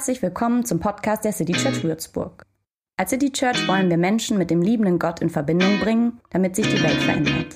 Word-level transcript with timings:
Herzlich 0.00 0.22
willkommen 0.22 0.64
zum 0.64 0.80
Podcast 0.80 1.26
der 1.26 1.32
City 1.32 1.52
Church 1.52 1.84
Würzburg. 1.84 2.46
Als 2.96 3.10
City 3.10 3.30
Church 3.30 3.68
wollen 3.68 3.90
wir 3.90 3.98
Menschen 3.98 4.38
mit 4.38 4.50
dem 4.50 4.62
liebenden 4.62 4.98
Gott 4.98 5.20
in 5.20 5.28
Verbindung 5.28 5.78
bringen, 5.78 6.20
damit 6.30 6.56
sich 6.56 6.66
die 6.66 6.82
Welt 6.82 7.02
verändert. 7.02 7.54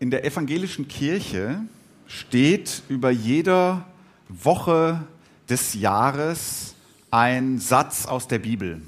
In 0.00 0.10
der 0.10 0.24
evangelischen 0.24 0.88
Kirche 0.88 1.60
steht 2.08 2.82
über 2.88 3.10
jeder 3.12 3.86
Woche 4.30 5.04
des 5.48 5.74
Jahres 5.74 6.74
ein 7.10 7.58
Satz 7.58 8.06
aus 8.06 8.28
der 8.28 8.38
Bibel. 8.38 8.80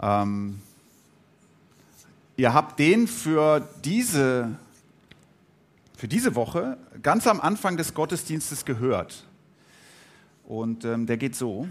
Ähm, 0.00 0.60
ihr 2.36 2.52
habt 2.52 2.78
den 2.78 3.08
für 3.08 3.66
diese, 3.84 4.50
für 5.96 6.08
diese 6.08 6.34
Woche 6.34 6.76
ganz 7.02 7.26
am 7.26 7.40
Anfang 7.40 7.76
des 7.76 7.94
Gottesdienstes 7.94 8.64
gehört. 8.64 9.24
Und 10.46 10.84
ähm, 10.84 11.06
der 11.06 11.16
geht 11.16 11.34
so. 11.34 11.66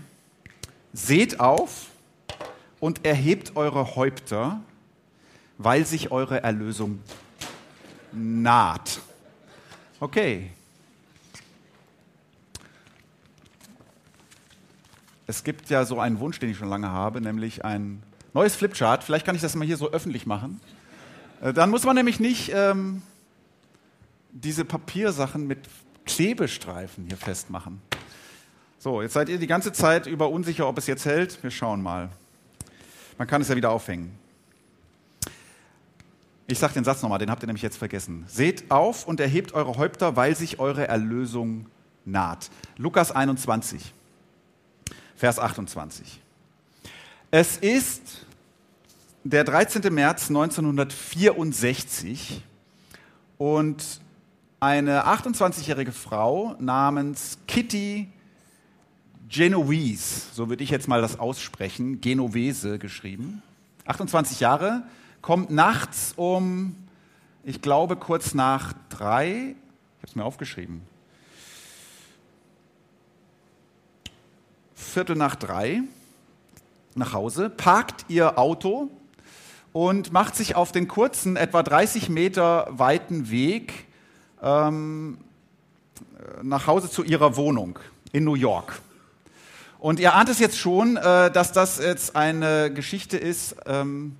Seht 0.94 1.40
auf 1.40 1.88
und 2.80 3.06
erhebt 3.06 3.56
eure 3.56 3.96
Häupter, 3.96 4.62
weil 5.58 5.86
sich 5.86 6.12
eure 6.12 6.42
Erlösung 6.44 7.00
naht. 8.12 9.00
Okay, 10.00 10.52
es 15.28 15.44
gibt 15.44 15.70
ja 15.70 15.84
so 15.84 16.00
einen 16.00 16.20
Wunsch, 16.20 16.40
den 16.40 16.50
ich 16.50 16.58
schon 16.58 16.70
lange 16.70 16.90
habe, 16.90 17.20
nämlich 17.20 17.64
ein 17.66 18.02
neues 18.34 18.56
Flipchart. 18.56 19.04
Vielleicht 19.04 19.26
kann 19.26 19.36
ich 19.36 19.42
das 19.42 19.56
mal 19.56 19.66
hier 19.66 19.78
so 19.78 19.92
öffentlich 19.92 20.26
machen. 20.26 20.62
Äh, 21.42 21.54
dann 21.54 21.70
muss 21.70 21.84
man 21.84 21.96
nämlich 21.96 22.20
nicht 22.22 22.52
ähm, 22.54 23.02
diese 24.32 24.64
Papiersachen 24.64 25.46
mit 25.46 25.60
Klebestreifen 26.06 27.06
hier 27.08 27.18
festmachen. 27.18 27.82
So, 28.80 29.02
jetzt 29.02 29.14
seid 29.14 29.28
ihr 29.28 29.38
die 29.38 29.48
ganze 29.48 29.74
Zeit 29.74 30.08
über 30.08 30.30
unsicher, 30.30 30.68
ob 30.68 30.78
es 30.78 30.88
jetzt 30.88 31.06
hält. 31.06 31.44
Wir 31.44 31.52
schauen 31.52 31.82
mal. 31.82 32.10
Man 33.18 33.28
kann 33.28 33.42
es 33.42 33.50
ja 33.50 33.56
wieder 33.58 33.72
aufhängen. 33.72 34.18
Ich 36.50 36.60
sage 36.60 36.76
den 36.76 36.86
Satz 36.86 37.02
nochmal, 37.02 37.20
den 37.20 37.30
habt 37.30 37.44
ihr 37.44 37.48
nämlich 37.48 37.64
jetzt 37.64 37.78
vergessen. 37.78 38.24
Seht 38.28 38.72
auf 38.72 39.06
und 39.06 39.20
erhebt 39.20 39.54
eure 39.54 39.76
Häupter, 39.76 40.16
weil 40.16 40.36
sich 40.36 40.60
eure 40.60 40.88
Erlösung 40.88 41.66
naht. 42.06 42.50
Lukas 42.78 43.12
21. 43.12 43.94
Vers 45.18 45.40
28. 45.40 46.22
Es 47.32 47.58
ist 47.58 48.28
der 49.24 49.44
13. 49.44 49.92
März 49.94 50.30
1964 50.30 52.44
und 53.40 53.84
eine 54.60 55.08
28-jährige 55.08 55.92
Frau 55.92 56.56
namens 56.60 57.40
Kitty 57.48 58.10
Genovese, 59.28 60.28
so 60.34 60.50
würde 60.50 60.64
ich 60.64 60.70
jetzt 60.70 60.88
mal 60.88 61.02
das 61.02 61.18
aussprechen, 61.20 62.00
Genovese 62.00 62.78
geschrieben, 62.78 63.42
28 63.86 64.40
Jahre, 64.40 64.84
kommt 65.22 65.50
nachts 65.50 66.14
um, 66.16 66.76
ich 67.44 67.64
glaube, 67.64 67.96
kurz 67.96 68.36
nach 68.36 68.74
drei, 68.90 69.28
ich 69.28 69.56
habe 69.98 70.08
es 70.08 70.16
mir 70.16 70.26
aufgeschrieben, 70.26 70.84
Viertel 74.88 75.16
nach 75.16 75.36
drei 75.36 75.82
nach 76.96 77.14
Hause, 77.14 77.50
parkt 77.50 78.06
ihr 78.08 78.40
Auto 78.40 78.90
und 79.74 80.12
macht 80.12 80.36
sich 80.36 80.56
auf 80.56 80.72
den 80.72 80.88
kurzen, 80.88 81.36
etwa 81.36 81.62
30 81.62 82.10
Meter 82.10 82.68
weiten 82.72 83.30
Weg 83.30 83.86
ähm, 84.42 85.20
nach 86.42 86.68
Hause 86.68 86.90
zu 86.90 87.04
ihrer 87.04 87.36
Wohnung 87.36 87.78
in 88.12 88.24
New 88.24 88.36
York. 88.36 88.82
Und 89.78 90.00
ihr 90.00 90.16
ahnt 90.16 90.30
es 90.30 90.40
jetzt 90.40 90.58
schon, 90.58 90.98
äh, 90.98 91.30
dass 91.32 91.52
das 91.52 91.78
jetzt 91.78 92.16
eine 92.16 92.74
Geschichte 92.74 93.18
ist, 93.18 93.56
ähm, 93.68 94.16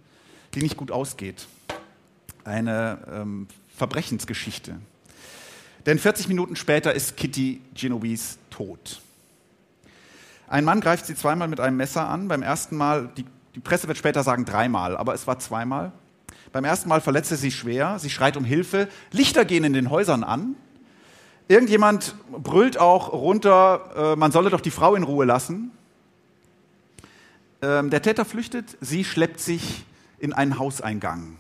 die 0.54 0.62
nicht 0.62 0.78
gut 0.78 0.92
ausgeht. 0.92 1.48
Eine 2.44 3.00
ähm, 3.12 3.48
Verbrechensgeschichte. 3.76 4.78
Denn 5.88 5.98
40 5.98 6.28
Minuten 6.28 6.56
später 6.56 6.94
ist 6.94 7.18
Kitty 7.18 7.62
Genovese 7.74 8.38
tot. 8.52 9.02
Ein 10.48 10.64
Mann 10.64 10.80
greift 10.80 11.06
sie 11.06 11.16
zweimal 11.16 11.50
mit 11.50 11.60
einem 11.60 11.76
Messer 11.76 12.08
an. 12.08 12.30
Beim 12.30 12.42
ersten 12.42 12.78
Mal, 12.78 13.10
die, 13.18 13.26
die 13.56 13.60
Presse 13.60 13.88
wird 13.88 13.98
später 13.98 14.24
sagen 14.24 14.46
dreimal, 14.46 14.96
aber 14.96 15.14
es 15.14 15.28
war 15.28 15.40
zweimal. 15.40 15.92
Beim 16.54 16.64
ersten 16.64 16.88
Mal 16.88 17.02
verletzt 17.02 17.32
er 17.32 17.38
sie 17.38 17.52
schwer. 17.52 18.00
Sie 18.00 18.10
schreit 18.10 18.38
um 18.38 18.46
Hilfe. 18.46 18.88
Lichter 19.12 19.44
gehen 19.44 19.66
in 19.66 19.74
den 19.74 19.90
Häusern 19.90 20.24
an. 20.24 20.56
Irgendjemand 21.50 22.16
brüllt 22.32 22.78
auch 22.78 23.12
runter, 23.12 24.14
äh, 24.14 24.16
man 24.16 24.32
solle 24.32 24.50
doch 24.50 24.62
die 24.62 24.72
Frau 24.72 24.96
in 24.96 25.04
Ruhe 25.04 25.26
lassen. 25.26 25.72
Ähm, 27.62 27.90
der 27.90 28.02
Täter 28.02 28.24
flüchtet. 28.24 28.78
Sie 28.80 29.04
schleppt 29.04 29.40
sich 29.40 29.86
in 30.20 30.32
einen 30.34 30.60
Hauseingang. 30.60 31.38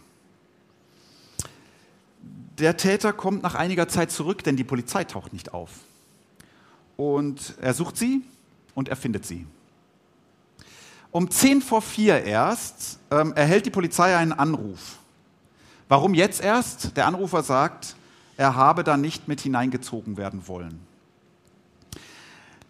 Der 2.57 2.75
Täter 2.75 3.13
kommt 3.13 3.43
nach 3.43 3.55
einiger 3.55 3.87
Zeit 3.87 4.11
zurück, 4.11 4.43
denn 4.43 4.57
die 4.57 4.63
Polizei 4.63 5.03
taucht 5.03 5.31
nicht 5.31 5.53
auf. 5.53 5.71
Und 6.95 7.55
er 7.61 7.73
sucht 7.73 7.97
sie, 7.97 8.23
und 8.77 8.89
er 8.89 8.95
findet 8.95 9.25
sie. 9.25 9.47
Um 11.09 11.31
zehn 11.31 11.63
vor 11.63 11.81
vier 11.81 12.23
erst 12.23 12.99
ähm, 13.09 13.33
erhält 13.33 13.65
die 13.65 13.71
Polizei 13.71 14.15
einen 14.15 14.33
Anruf. 14.33 14.99
Warum 15.87 16.13
jetzt 16.13 16.43
erst? 16.43 16.95
Der 16.95 17.07
Anrufer 17.07 17.41
sagt, 17.41 17.95
er 18.37 18.53
habe 18.53 18.83
da 18.83 18.95
nicht 18.95 19.27
mit 19.27 19.41
hineingezogen 19.41 20.15
werden 20.15 20.47
wollen. 20.47 20.79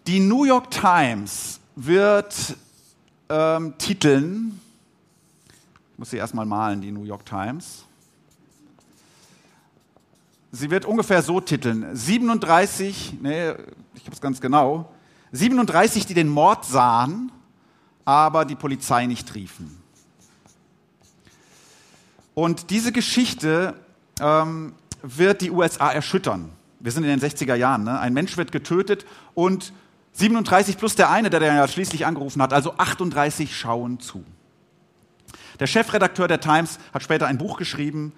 Die 0.07 0.21
New 0.21 0.45
York 0.45 0.71
Times 0.71 1.59
wird 1.75 2.55
ähm, 3.27 3.77
titeln, 3.77 4.61
ich 5.91 5.99
muss 5.99 6.11
sie 6.11 6.17
erstmal 6.17 6.45
malen, 6.45 6.79
die 6.79 6.93
New 6.93 7.03
York 7.03 7.25
Times. 7.25 7.83
Sie 10.53 10.71
wird 10.71 10.85
ungefähr 10.85 11.21
so 11.21 11.41
titeln: 11.41 11.93
37, 11.93 13.15
nee, 13.21 13.49
ich 13.93 14.05
habe 14.05 14.13
es 14.13 14.21
ganz 14.21 14.39
genau, 14.39 14.89
37, 15.31 16.05
die 16.05 16.13
den 16.13 16.29
Mord 16.29 16.65
sahen, 16.65 17.31
aber 18.05 18.45
die 18.45 18.55
Polizei 18.55 19.05
nicht 19.05 19.35
riefen. 19.35 19.81
Und 22.33 22.69
diese 22.69 22.91
Geschichte 22.91 23.73
ähm, 24.19 24.73
wird 25.01 25.41
die 25.41 25.51
USA 25.51 25.91
erschüttern. 25.91 26.51
Wir 26.79 26.91
sind 26.91 27.03
in 27.03 27.09
den 27.09 27.19
60er 27.19 27.55
Jahren. 27.55 27.83
Ne? 27.83 27.99
Ein 27.99 28.13
Mensch 28.13 28.37
wird 28.37 28.51
getötet 28.51 29.05
und 29.33 29.73
37 30.13 30.77
plus 30.77 30.95
der 30.95 31.09
eine, 31.09 31.29
der 31.29 31.41
ja 31.41 31.67
schließlich 31.67 32.05
angerufen 32.05 32.41
hat, 32.41 32.53
also 32.53 32.75
38 32.77 33.55
schauen 33.55 33.99
zu. 33.99 34.23
Der 35.59 35.67
Chefredakteur 35.67 36.27
der 36.27 36.39
Times 36.39 36.79
hat 36.93 37.03
später 37.03 37.27
ein 37.27 37.37
Buch 37.37 37.57
geschrieben 37.57 38.13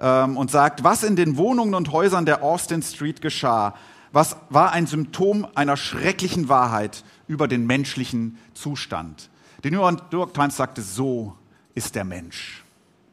ähm, 0.00 0.36
und 0.36 0.50
sagt, 0.50 0.84
was 0.84 1.02
in 1.02 1.16
den 1.16 1.36
Wohnungen 1.36 1.74
und 1.74 1.92
Häusern 1.92 2.26
der 2.26 2.42
Austin 2.42 2.82
Street 2.82 3.20
geschah, 3.20 3.74
was 4.16 4.38
war 4.48 4.72
ein 4.72 4.86
Symptom 4.86 5.46
einer 5.54 5.76
schrecklichen 5.76 6.48
Wahrheit 6.48 7.04
über 7.28 7.46
den 7.48 7.66
menschlichen 7.66 8.38
Zustand. 8.54 9.28
Die 9.62 9.70
New 9.70 9.86
York 10.10 10.32
Times 10.32 10.56
sagte, 10.56 10.80
so 10.80 11.36
ist 11.74 11.94
der 11.94 12.04
Mensch. 12.04 12.64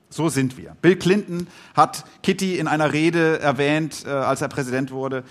So 0.09 0.29
sind 0.29 0.55
wir. 0.55 0.77
Bill 0.81 0.95
Clinton 0.95 1.47
hat 1.73 2.05
Kitty 2.23 2.57
in 2.57 2.69
einer 2.69 2.93
Rede 2.93 3.39
erwähnt, 3.41 4.05
äh, 4.05 4.11
als 4.11 4.41
er 4.41 4.47
Präsident 4.47 4.91
wurde 4.91 5.25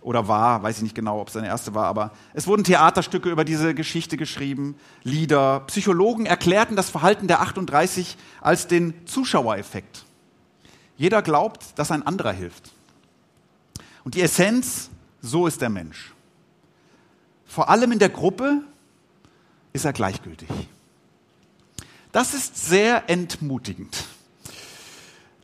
oder 0.00 0.28
war, 0.28 0.62
weiß 0.62 0.78
ich 0.78 0.82
nicht 0.82 0.94
genau, 0.94 1.20
ob 1.20 1.26
es 1.26 1.34
seine 1.34 1.48
erste 1.48 1.74
war, 1.74 1.88
aber 1.88 2.12
es 2.32 2.46
wurden 2.46 2.64
Theaterstücke 2.64 3.28
über 3.28 3.44
diese 3.44 3.74
Geschichte 3.74 4.16
geschrieben, 4.16 4.76
Lieder. 5.02 5.60
Psychologen 5.66 6.24
erklärten 6.24 6.74
das 6.74 6.88
Verhalten 6.88 7.26
der 7.26 7.42
38 7.42 8.16
als 8.40 8.66
den 8.66 8.94
Zuschauereffekt. 9.04 10.06
Jeder 10.96 11.20
glaubt, 11.20 11.78
dass 11.78 11.90
ein 11.90 12.06
anderer 12.06 12.32
hilft. 12.32 12.70
Und 14.04 14.14
die 14.14 14.22
Essenz 14.22 14.88
so 15.22 15.46
ist 15.46 15.60
der 15.60 15.70
Mensch. 15.70 16.12
Vor 17.46 17.70
allem 17.70 17.92
in 17.92 17.98
der 17.98 18.08
Gruppe 18.08 18.62
ist 19.72 19.84
er 19.84 19.92
gleichgültig. 19.92 20.48
Das 22.10 22.34
ist 22.34 22.66
sehr 22.66 23.08
entmutigend. 23.08 24.04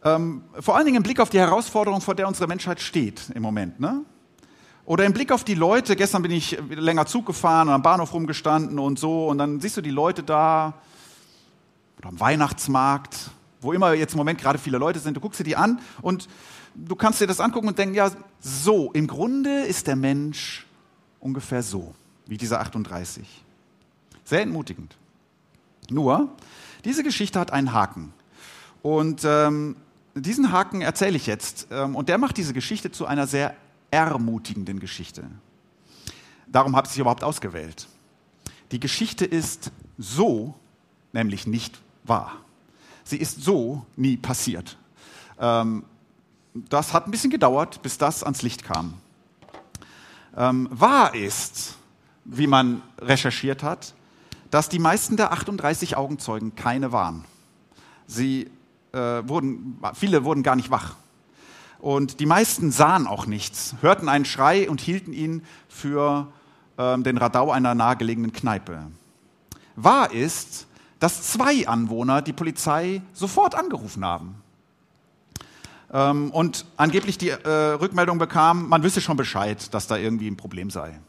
Ähm, 0.04 0.42
vor 0.60 0.76
allen 0.76 0.84
Dingen 0.84 0.98
im 0.98 1.02
Blick 1.02 1.20
auf 1.20 1.30
die 1.30 1.38
Herausforderung, 1.38 2.00
vor 2.00 2.14
der 2.14 2.28
unsere 2.28 2.46
Menschheit 2.46 2.80
steht 2.80 3.30
im 3.34 3.42
Moment. 3.42 3.80
Ne? 3.80 4.02
Oder 4.84 5.04
im 5.04 5.12
Blick 5.12 5.32
auf 5.32 5.44
die 5.44 5.54
Leute, 5.54 5.96
gestern 5.96 6.22
bin 6.22 6.30
ich 6.30 6.58
länger 6.70 7.06
Zug 7.06 7.26
gefahren 7.26 7.68
und 7.68 7.74
am 7.74 7.82
Bahnhof 7.82 8.12
rumgestanden 8.12 8.78
und 8.78 8.98
so, 8.98 9.28
und 9.28 9.38
dann 9.38 9.60
siehst 9.60 9.76
du 9.76 9.80
die 9.80 9.90
Leute 9.90 10.22
da, 10.22 10.74
oder 11.98 12.08
am 12.08 12.20
Weihnachtsmarkt, 12.20 13.30
wo 13.60 13.72
immer 13.72 13.92
jetzt 13.92 14.12
im 14.12 14.18
Moment 14.18 14.40
gerade 14.40 14.58
viele 14.58 14.78
Leute 14.78 14.98
sind, 14.98 15.14
du 15.14 15.20
guckst 15.20 15.40
dir 15.40 15.44
die 15.44 15.56
an 15.56 15.80
und 16.00 16.28
du 16.74 16.96
kannst 16.96 17.20
dir 17.20 17.26
das 17.26 17.40
angucken 17.40 17.68
und 17.68 17.78
denken, 17.78 17.94
ja, 17.94 18.10
so, 18.40 18.92
im 18.92 19.06
Grunde 19.06 19.62
ist 19.62 19.86
der 19.86 19.96
Mensch 19.96 20.66
ungefähr 21.20 21.62
so, 21.62 21.94
wie 22.26 22.36
dieser 22.36 22.60
38. 22.60 23.26
Sehr 24.24 24.42
entmutigend. 24.42 24.96
Nur, 25.90 26.28
diese 26.84 27.02
Geschichte 27.02 27.40
hat 27.40 27.52
einen 27.52 27.72
Haken. 27.72 28.12
Und 28.82 29.22
ähm, 29.24 29.76
diesen 30.14 30.52
Haken 30.52 30.82
erzähle 30.82 31.16
ich 31.16 31.26
jetzt. 31.26 31.68
Ähm, 31.70 31.96
und 31.96 32.08
der 32.08 32.18
macht 32.18 32.36
diese 32.36 32.52
Geschichte 32.52 32.90
zu 32.90 33.06
einer 33.06 33.26
sehr 33.26 33.54
ermutigenden 33.90 34.80
Geschichte. 34.80 35.24
Darum 36.46 36.76
habe 36.76 36.86
ich 36.86 36.92
sie 36.92 37.00
überhaupt 37.00 37.24
ausgewählt. 37.24 37.88
Die 38.72 38.80
Geschichte 38.80 39.24
ist 39.24 39.70
so, 39.96 40.54
nämlich 41.12 41.46
nicht 41.46 41.80
wahr. 42.04 42.32
Sie 43.04 43.16
ist 43.16 43.42
so 43.42 43.86
nie 43.96 44.16
passiert. 44.16 44.76
Ähm, 45.40 45.84
das 46.68 46.92
hat 46.92 47.06
ein 47.06 47.10
bisschen 47.10 47.30
gedauert, 47.30 47.82
bis 47.82 47.98
das 47.98 48.22
ans 48.22 48.42
Licht 48.42 48.64
kam. 48.64 48.94
Ähm, 50.36 50.68
wahr 50.70 51.14
ist, 51.14 51.76
wie 52.24 52.46
man 52.46 52.82
recherchiert 53.00 53.62
hat, 53.62 53.94
dass 54.50 54.68
die 54.68 54.78
meisten 54.78 55.16
der 55.16 55.32
38 55.32 55.96
Augenzeugen 55.96 56.54
keine 56.54 56.92
waren. 56.92 57.24
Sie 58.06 58.50
äh, 58.92 58.98
wurden, 58.98 59.80
viele 59.94 60.24
wurden 60.24 60.42
gar 60.42 60.56
nicht 60.56 60.70
wach. 60.70 60.94
Und 61.80 62.20
die 62.20 62.26
meisten 62.26 62.70
sahen 62.70 63.06
auch 63.06 63.26
nichts, 63.26 63.76
hörten 63.80 64.08
einen 64.08 64.24
Schrei 64.24 64.68
und 64.68 64.80
hielten 64.80 65.12
ihn 65.12 65.42
für 65.68 66.28
äh, 66.76 66.98
den 66.98 67.18
Radau 67.18 67.50
einer 67.50 67.74
nahegelegenen 67.74 68.32
Kneipe. 68.32 68.86
Wahr 69.76 70.12
ist, 70.12 70.66
dass 70.98 71.30
zwei 71.30 71.68
Anwohner 71.68 72.22
die 72.22 72.32
Polizei 72.32 73.02
sofort 73.12 73.54
angerufen 73.54 74.04
haben. 74.04 74.42
Ähm, 75.92 76.30
und 76.30 76.64
angeblich 76.76 77.18
die 77.18 77.30
äh, 77.30 77.48
Rückmeldung 77.48 78.18
bekam, 78.18 78.68
man 78.68 78.82
wüsste 78.82 79.00
schon 79.00 79.16
Bescheid, 79.16 79.72
dass 79.72 79.86
da 79.86 79.96
irgendwie 79.96 80.28
ein 80.28 80.36
Problem 80.36 80.70
sei. 80.70 81.00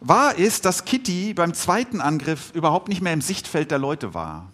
Wahr 0.00 0.36
ist, 0.36 0.64
dass 0.64 0.84
Kitty 0.84 1.32
beim 1.34 1.54
zweiten 1.54 2.00
Angriff 2.00 2.50
überhaupt 2.54 2.88
nicht 2.88 3.02
mehr 3.02 3.12
im 3.12 3.20
Sichtfeld 3.20 3.70
der 3.70 3.78
Leute 3.78 4.14
war. 4.14 4.48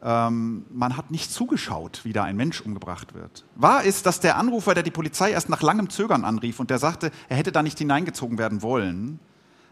Ähm, 0.00 0.64
man 0.70 0.96
hat 0.96 1.10
nicht 1.10 1.32
zugeschaut, 1.32 2.02
wie 2.04 2.12
da 2.12 2.22
ein 2.22 2.36
Mensch 2.36 2.60
umgebracht 2.60 3.14
wird. 3.14 3.44
Wahr 3.56 3.82
ist, 3.82 4.06
dass 4.06 4.20
der 4.20 4.36
Anrufer, 4.36 4.74
der 4.74 4.84
die 4.84 4.92
Polizei 4.92 5.32
erst 5.32 5.48
nach 5.48 5.62
langem 5.62 5.90
Zögern 5.90 6.24
anrief 6.24 6.60
und 6.60 6.70
der 6.70 6.78
sagte, 6.78 7.10
er 7.28 7.36
hätte 7.36 7.50
da 7.50 7.64
nicht 7.64 7.78
hineingezogen 7.78 8.38
werden 8.38 8.62
wollen, 8.62 9.18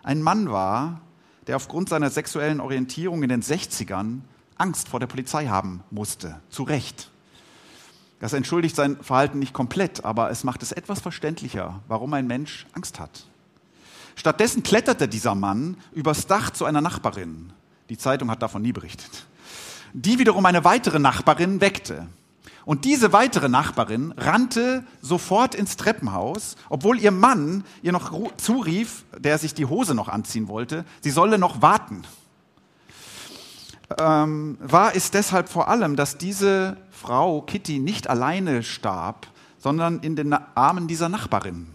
ein 0.03 0.21
Mann 0.21 0.51
war, 0.51 1.01
der 1.47 1.57
aufgrund 1.57 1.89
seiner 1.89 2.11
sexuellen 2.11 2.61
Orientierung 2.61 3.23
in 3.23 3.29
den 3.29 3.43
60ern 3.43 4.21
Angst 4.57 4.89
vor 4.89 4.99
der 4.99 5.07
Polizei 5.07 5.47
haben 5.47 5.85
musste. 5.91 6.41
Zu 6.49 6.65
Recht. 6.65 7.11
Das 8.21 8.33
entschuldigt 8.33 8.77
sein 8.77 8.97
Verhalten 9.03 9.39
nicht 9.39 9.53
komplett, 9.53 10.05
aber 10.05 10.31
es 10.31 10.45
macht 10.45 10.63
es 10.63 10.73
etwas 10.73 11.01
verständlicher, 11.01 11.81
warum 11.89 12.15
ein 12.15 12.27
Mensch 12.27 12.67
Angst 12.73 12.99
hat. 12.99 13.27
Stattdessen 14.15 14.63
kletterte 14.63 15.09
dieser 15.09 15.35
Mann 15.35 15.77
übers 15.93 16.27
Dach 16.27 16.51
zu 16.51 16.65
einer 16.65 16.81
Nachbarin. 16.81 17.53
Die 17.91 17.99
Zeitung 17.99 18.31
hat 18.31 18.43
davon 18.43 18.63
nie 18.63 18.73
berichtet 18.73 19.27
die 19.97 20.19
wiederum 20.19 20.45
eine 20.45 20.65
weitere 20.65 20.99
Nachbarin 20.99 21.61
weckte. 21.63 22.07
Und 22.67 22.85
diese 22.85 23.13
weitere 23.13 23.49
Nachbarin 23.49 24.13
rannte 24.17 24.85
sofort 25.01 25.55
ins 25.55 25.77
Treppenhaus, 25.77 26.57
obwohl 26.69 26.99
ihr 26.99 27.13
Mann 27.13 27.65
ihr 27.83 27.93
noch 27.93 28.37
zurief, 28.37 29.05
der 29.17 29.39
sich 29.39 29.55
die 29.55 29.67
Hose 29.67 29.95
noch 29.95 30.09
anziehen 30.09 30.49
wollte, 30.49 30.85
sie 31.01 31.11
solle 31.11 31.39
noch 31.39 31.63
warten. 31.63 32.03
Ähm, 33.99 34.59
war 34.61 34.97
es 34.97 35.11
deshalb 35.11 35.49
vor 35.49 35.69
allem, 35.69 35.97
dass 35.97 36.19
diese 36.19 36.77
Frau 36.91 37.43
Kitty 37.43 37.79
nicht 37.79 38.09
alleine 38.09 38.63
starb, 38.63 39.29
sondern 39.59 40.01
in 40.01 40.17
den 40.17 40.33
Armen 40.33 40.89
dieser 40.89 41.09
Nachbarin. 41.09 41.69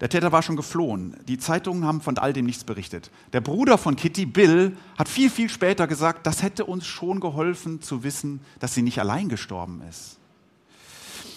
Der 0.00 0.10
Täter 0.10 0.30
war 0.30 0.42
schon 0.42 0.56
geflohen. 0.56 1.16
Die 1.26 1.38
Zeitungen 1.38 1.84
haben 1.84 2.02
von 2.02 2.18
all 2.18 2.32
dem 2.32 2.44
nichts 2.44 2.64
berichtet. 2.64 3.10
Der 3.32 3.40
Bruder 3.40 3.78
von 3.78 3.96
Kitty, 3.96 4.26
Bill, 4.26 4.76
hat 4.98 5.08
viel, 5.08 5.30
viel 5.30 5.48
später 5.48 5.86
gesagt, 5.86 6.26
das 6.26 6.42
hätte 6.42 6.66
uns 6.66 6.86
schon 6.86 7.20
geholfen 7.20 7.80
zu 7.80 8.02
wissen, 8.02 8.40
dass 8.58 8.74
sie 8.74 8.82
nicht 8.82 9.00
allein 9.00 9.28
gestorben 9.28 9.82
ist. 9.88 10.18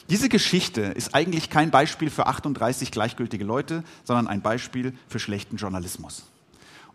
Diese 0.09 0.27
Geschichte 0.27 0.81
ist 0.81 1.13
eigentlich 1.13 1.49
kein 1.49 1.71
Beispiel 1.71 2.09
für 2.09 2.27
38 2.27 2.91
gleichgültige 2.91 3.45
Leute, 3.45 3.83
sondern 4.03 4.27
ein 4.27 4.41
Beispiel 4.41 4.93
für 5.07 5.19
schlechten 5.19 5.57
Journalismus. 5.57 6.25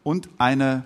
Und 0.02 0.28
eine 0.36 0.84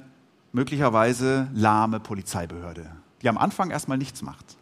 möglicherweise 0.52 1.48
lahme 1.54 2.00
Polizeibehörde, 2.00 2.90
die 3.22 3.28
am 3.28 3.38
Anfang 3.38 3.70
erstmal 3.70 3.98
nichts 3.98 4.22
macht. 4.22 4.56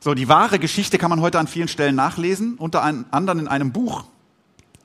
So, 0.00 0.14
die 0.14 0.28
wahre 0.28 0.58
Geschichte 0.58 0.96
kann 0.96 1.10
man 1.10 1.20
heute 1.20 1.38
an 1.38 1.46
vielen 1.46 1.68
Stellen 1.68 1.94
nachlesen, 1.94 2.54
unter 2.54 2.82
anderem 2.82 3.38
in 3.38 3.48
einem 3.48 3.72
Buch 3.72 4.04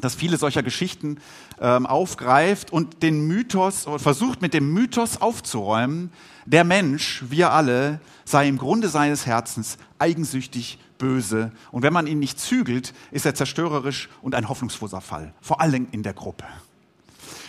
das 0.02 0.16
viele 0.16 0.38
solcher 0.38 0.64
Geschichten 0.64 1.20
ähm, 1.60 1.86
aufgreift 1.86 2.72
und 2.72 3.02
den 3.02 3.28
Mythos 3.28 3.88
versucht 3.98 4.42
mit 4.42 4.54
dem 4.54 4.74
Mythos 4.74 5.22
aufzuräumen, 5.22 6.12
der 6.46 6.64
Mensch, 6.64 7.24
wir 7.30 7.52
alle, 7.52 8.00
sei 8.26 8.48
im 8.48 8.58
Grunde 8.58 8.90
seines 8.90 9.26
Herzens 9.26 9.78
eigensüchtig, 9.98 10.80
böse 10.98 11.52
und 11.72 11.84
wenn 11.84 11.94
man 11.94 12.08
ihn 12.08 12.20
nicht 12.20 12.40
zügelt, 12.40 12.94
ist 13.12 13.26
er 13.26 13.36
zerstörerisch 13.36 14.10
und 14.22 14.36
ein 14.36 14.48
hoffnungsloser 14.48 15.02
Fall, 15.02 15.34
vor 15.42 15.60
allem 15.60 15.88
in 15.92 16.04
der 16.04 16.14
Gruppe. 16.14 16.46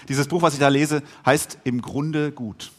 Dieses 0.08 0.28
Buch, 0.28 0.42
was 0.42 0.54
ich 0.54 0.60
da 0.60 0.68
lese, 0.68 1.02
heißt 1.24 1.58
im 1.64 1.82
Grunde 1.82 2.32
gut. 2.32 2.72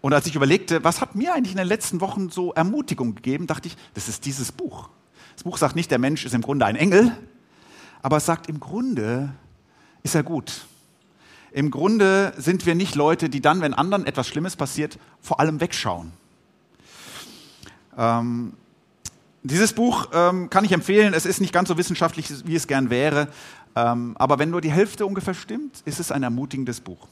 Und 0.00 0.12
als 0.12 0.26
ich 0.26 0.36
überlegte, 0.36 0.84
was 0.84 1.00
hat 1.00 1.14
mir 1.14 1.34
eigentlich 1.34 1.52
in 1.52 1.58
den 1.58 1.66
letzten 1.66 2.00
Wochen 2.00 2.28
so 2.28 2.52
Ermutigung 2.52 3.14
gegeben, 3.14 3.46
dachte 3.46 3.68
ich, 3.68 3.76
das 3.94 4.08
ist 4.08 4.26
dieses 4.26 4.52
Buch. 4.52 4.90
Das 5.34 5.44
Buch 5.44 5.56
sagt 5.56 5.76
nicht, 5.76 5.90
der 5.90 5.98
Mensch 5.98 6.26
ist 6.26 6.34
im 6.34 6.42
Grunde 6.42 6.66
ein 6.66 6.76
Engel, 6.76 7.16
aber 8.02 8.18
es 8.18 8.26
sagt, 8.26 8.48
im 8.48 8.60
Grunde 8.60 9.32
ist 10.02 10.14
er 10.14 10.22
gut. 10.22 10.66
Im 11.52 11.70
Grunde 11.70 12.34
sind 12.36 12.66
wir 12.66 12.74
nicht 12.74 12.96
Leute, 12.96 13.30
die 13.30 13.40
dann, 13.40 13.60
wenn 13.60 13.74
anderen 13.74 14.06
etwas 14.06 14.28
Schlimmes 14.28 14.56
passiert, 14.56 14.98
vor 15.20 15.40
allem 15.40 15.60
wegschauen. 15.60 16.12
Ähm, 17.96 18.52
dieses 19.42 19.72
Buch 19.72 20.08
ähm, 20.12 20.50
kann 20.50 20.64
ich 20.64 20.72
empfehlen. 20.72 21.14
Es 21.14 21.26
ist 21.26 21.40
nicht 21.40 21.52
ganz 21.52 21.68
so 21.68 21.78
wissenschaftlich, 21.78 22.46
wie 22.46 22.56
es 22.56 22.66
gern 22.66 22.90
wäre. 22.90 23.28
Ähm, 23.76 24.14
aber 24.18 24.38
wenn 24.38 24.50
nur 24.50 24.60
die 24.60 24.70
Hälfte 24.70 25.06
ungefähr 25.06 25.34
stimmt, 25.34 25.82
ist 25.84 26.00
es 26.00 26.12
ein 26.12 26.22
ermutigendes 26.22 26.80
Buch. 26.80 27.08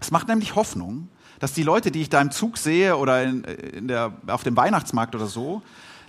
Es 0.00 0.10
macht 0.10 0.28
nämlich 0.28 0.54
Hoffnung, 0.54 1.08
dass 1.38 1.52
die 1.52 1.62
Leute, 1.62 1.90
die 1.90 2.02
ich 2.02 2.08
da 2.08 2.20
im 2.20 2.30
Zug 2.30 2.56
sehe 2.56 2.96
oder 2.96 3.22
in, 3.22 3.44
in 3.44 3.88
der, 3.88 4.12
auf 4.28 4.44
dem 4.44 4.56
Weihnachtsmarkt 4.56 5.14
oder 5.14 5.26
so, 5.26 5.62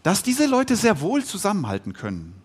dass 0.04 0.22
diese 0.22 0.46
Leute 0.46 0.76
sehr 0.76 1.02
wohl 1.02 1.24
zusammenhalten 1.24 1.94
können 1.94 2.36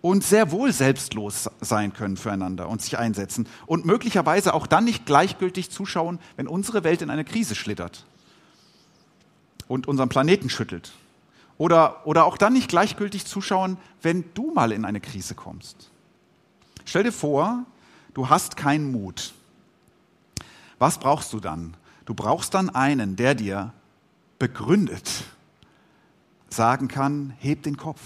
und 0.00 0.24
sehr 0.24 0.50
wohl 0.50 0.72
selbstlos 0.72 1.48
sein 1.60 1.92
können 1.92 2.16
füreinander 2.16 2.68
und 2.68 2.82
sich 2.82 2.98
einsetzen 2.98 3.48
und 3.66 3.84
möglicherweise 3.84 4.54
auch 4.54 4.66
dann 4.66 4.84
nicht 4.84 5.06
gleichgültig 5.06 5.70
zuschauen, 5.70 6.18
wenn 6.36 6.48
unsere 6.48 6.84
Welt 6.84 7.02
in 7.02 7.10
eine 7.10 7.24
Krise 7.24 7.54
schlittert 7.54 8.06
und 9.68 9.88
unseren 9.88 10.08
Planeten 10.08 10.50
schüttelt. 10.50 10.92
Oder, 11.58 12.06
oder 12.06 12.24
auch 12.24 12.36
dann 12.36 12.52
nicht 12.52 12.68
gleichgültig 12.68 13.24
zuschauen, 13.24 13.78
wenn 14.02 14.24
du 14.34 14.52
mal 14.52 14.72
in 14.72 14.84
eine 14.84 15.00
Krise 15.00 15.34
kommst. 15.34 15.90
Stell 16.86 17.02
dir 17.02 17.12
vor, 17.12 17.66
du 18.14 18.30
hast 18.30 18.56
keinen 18.56 18.90
Mut. 18.90 19.34
Was 20.78 20.98
brauchst 20.98 21.34
du 21.34 21.40
dann? 21.40 21.76
Du 22.06 22.14
brauchst 22.14 22.54
dann 22.54 22.70
einen, 22.70 23.16
der 23.16 23.34
dir 23.34 23.74
begründet 24.38 25.24
sagen 26.48 26.88
kann, 26.88 27.34
heb 27.38 27.64
den 27.64 27.76
Kopf 27.76 28.00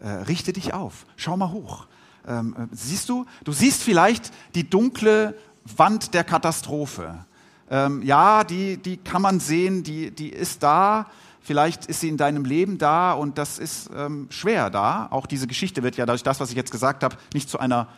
äh, 0.00 0.08
richte 0.08 0.52
dich 0.52 0.74
auf, 0.74 1.06
schau 1.16 1.36
mal 1.36 1.50
hoch. 1.50 1.86
Ähm, 2.26 2.54
äh, 2.56 2.66
siehst 2.72 3.08
du, 3.08 3.26
du 3.44 3.52
siehst 3.52 3.82
vielleicht 3.82 4.32
die 4.54 4.68
dunkle 4.68 5.36
Wand 5.76 6.14
der 6.14 6.24
Katastrophe. 6.24 7.24
Ähm, 7.70 8.02
ja, 8.02 8.44
die, 8.44 8.76
die 8.76 8.96
kann 8.96 9.22
man 9.22 9.40
sehen, 9.40 9.82
die, 9.82 10.10
die 10.10 10.28
ist 10.28 10.62
da. 10.62 11.06
Vielleicht 11.40 11.86
ist 11.86 12.00
sie 12.00 12.08
in 12.08 12.16
deinem 12.16 12.44
Leben 12.44 12.78
da 12.78 13.12
und 13.12 13.38
das 13.38 13.58
ist 13.58 13.90
ähm, 13.96 14.26
schwer 14.30 14.70
da. 14.70 15.08
Auch 15.10 15.26
diese 15.26 15.46
Geschichte 15.46 15.82
wird 15.82 15.96
ja 15.96 16.04
durch 16.04 16.22
das, 16.22 16.40
was 16.40 16.50
ich 16.50 16.56
jetzt 16.56 16.70
gesagt 16.70 17.02
habe, 17.02 17.16
nicht 17.32 17.48
zu 17.48 17.58
einer 17.58 17.88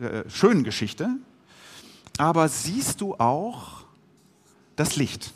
äh, 0.00 0.28
schönen 0.28 0.64
Geschichte. 0.64 1.10
Aber 2.18 2.48
siehst 2.48 3.00
du 3.00 3.14
auch 3.14 3.84
das 4.76 4.96
Licht? 4.96 5.32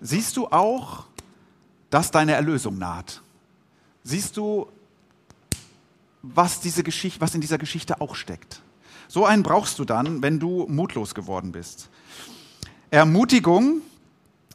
Siehst 0.00 0.36
du 0.36 0.48
auch, 0.48 1.04
dass 1.90 2.10
deine 2.10 2.32
Erlösung 2.32 2.78
naht? 2.78 3.22
Siehst 4.02 4.36
du 4.36 4.68
was, 6.22 6.60
diese 6.60 6.82
Geschichte, 6.82 7.20
was 7.20 7.34
in 7.34 7.40
dieser 7.40 7.58
Geschichte 7.58 8.00
auch 8.00 8.14
steckt. 8.14 8.60
So 9.08 9.24
einen 9.24 9.42
brauchst 9.42 9.78
du 9.78 9.84
dann, 9.84 10.22
wenn 10.22 10.38
du 10.38 10.66
mutlos 10.68 11.14
geworden 11.14 11.52
bist. 11.52 11.88
Ermutigung 12.90 13.80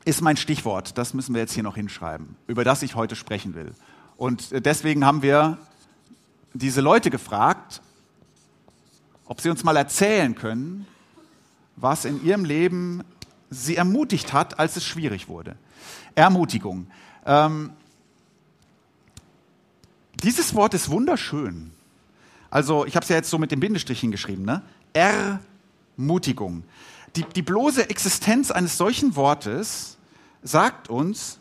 ist 0.06 0.22
mein 0.22 0.38
Stichwort. 0.38 0.98
Das 0.98 1.14
müssen 1.14 1.34
wir 1.34 1.42
jetzt 1.42 1.54
hier 1.54 1.64
noch 1.64 1.76
hinschreiben, 1.76 2.36
über 2.48 2.64
das 2.64 2.84
ich 2.84 2.96
heute 2.96 3.16
sprechen 3.16 3.56
will. 3.56 3.74
Und 4.18 4.66
deswegen 4.66 5.06
haben 5.06 5.22
wir 5.22 5.58
diese 6.54 6.82
Leute 6.82 7.10
gefragt, 7.10 7.82
ob 9.26 9.42
sie 9.42 9.50
uns 9.50 9.64
mal 9.64 9.76
erzählen 9.76 10.36
können, 10.36 10.86
was 11.76 12.06
in 12.06 12.24
ihrem 12.24 12.46
Leben 12.46 13.04
sie 13.50 13.76
ermutigt 13.76 14.34
hat, 14.34 14.60
als 14.60 14.76
es 14.76 14.86
schwierig 14.86 15.28
wurde. 15.28 15.56
Ermutigung. 16.16 16.88
Ähm, 17.26 17.72
dieses 20.24 20.56
Wort 20.56 20.74
ist 20.74 20.90
wunderschön. 20.90 21.72
Also 22.50 22.86
ich 22.86 22.96
habe 22.96 23.04
es 23.04 23.10
ja 23.10 23.18
jetzt 23.18 23.30
so 23.30 23.38
mit 23.38 23.52
dem 23.52 23.60
Bindestrich 23.60 24.00
hingeschrieben, 24.00 24.46
ne? 24.46 24.62
Ermutigung. 24.94 26.64
Die, 27.16 27.24
die 27.24 27.42
bloße 27.42 27.90
Existenz 27.90 28.52
eines 28.52 28.78
solchen 28.78 29.16
Wortes 29.16 29.98
sagt 30.42 30.90
uns, 30.90 31.40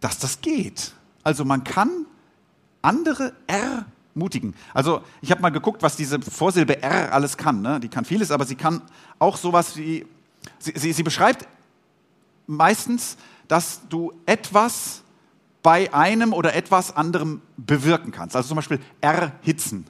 dass 0.00 0.18
das 0.18 0.40
geht. 0.40 0.92
Also 1.22 1.44
man 1.44 1.64
kann 1.64 2.06
andere 2.82 3.32
ermutigen. 3.46 3.95
Also 4.74 5.02
ich 5.20 5.30
habe 5.30 5.42
mal 5.42 5.50
geguckt, 5.50 5.82
was 5.82 5.96
diese 5.96 6.20
Vorsilbe 6.20 6.82
R 6.82 7.12
alles 7.12 7.36
kann. 7.36 7.62
Ne? 7.62 7.78
Die 7.80 7.88
kann 7.88 8.04
vieles, 8.04 8.30
aber 8.30 8.44
sie 8.44 8.56
kann 8.56 8.82
auch 9.18 9.36
sowas 9.36 9.76
wie, 9.76 10.06
sie, 10.58 10.72
sie, 10.74 10.92
sie 10.92 11.02
beschreibt 11.02 11.46
meistens, 12.46 13.16
dass 13.48 13.80
du 13.88 14.12
etwas 14.26 15.02
bei 15.62 15.92
einem 15.92 16.32
oder 16.32 16.54
etwas 16.54 16.96
anderem 16.96 17.42
bewirken 17.56 18.12
kannst. 18.12 18.36
Also 18.36 18.48
zum 18.48 18.56
Beispiel 18.56 18.80
erhitzen. 19.00 19.86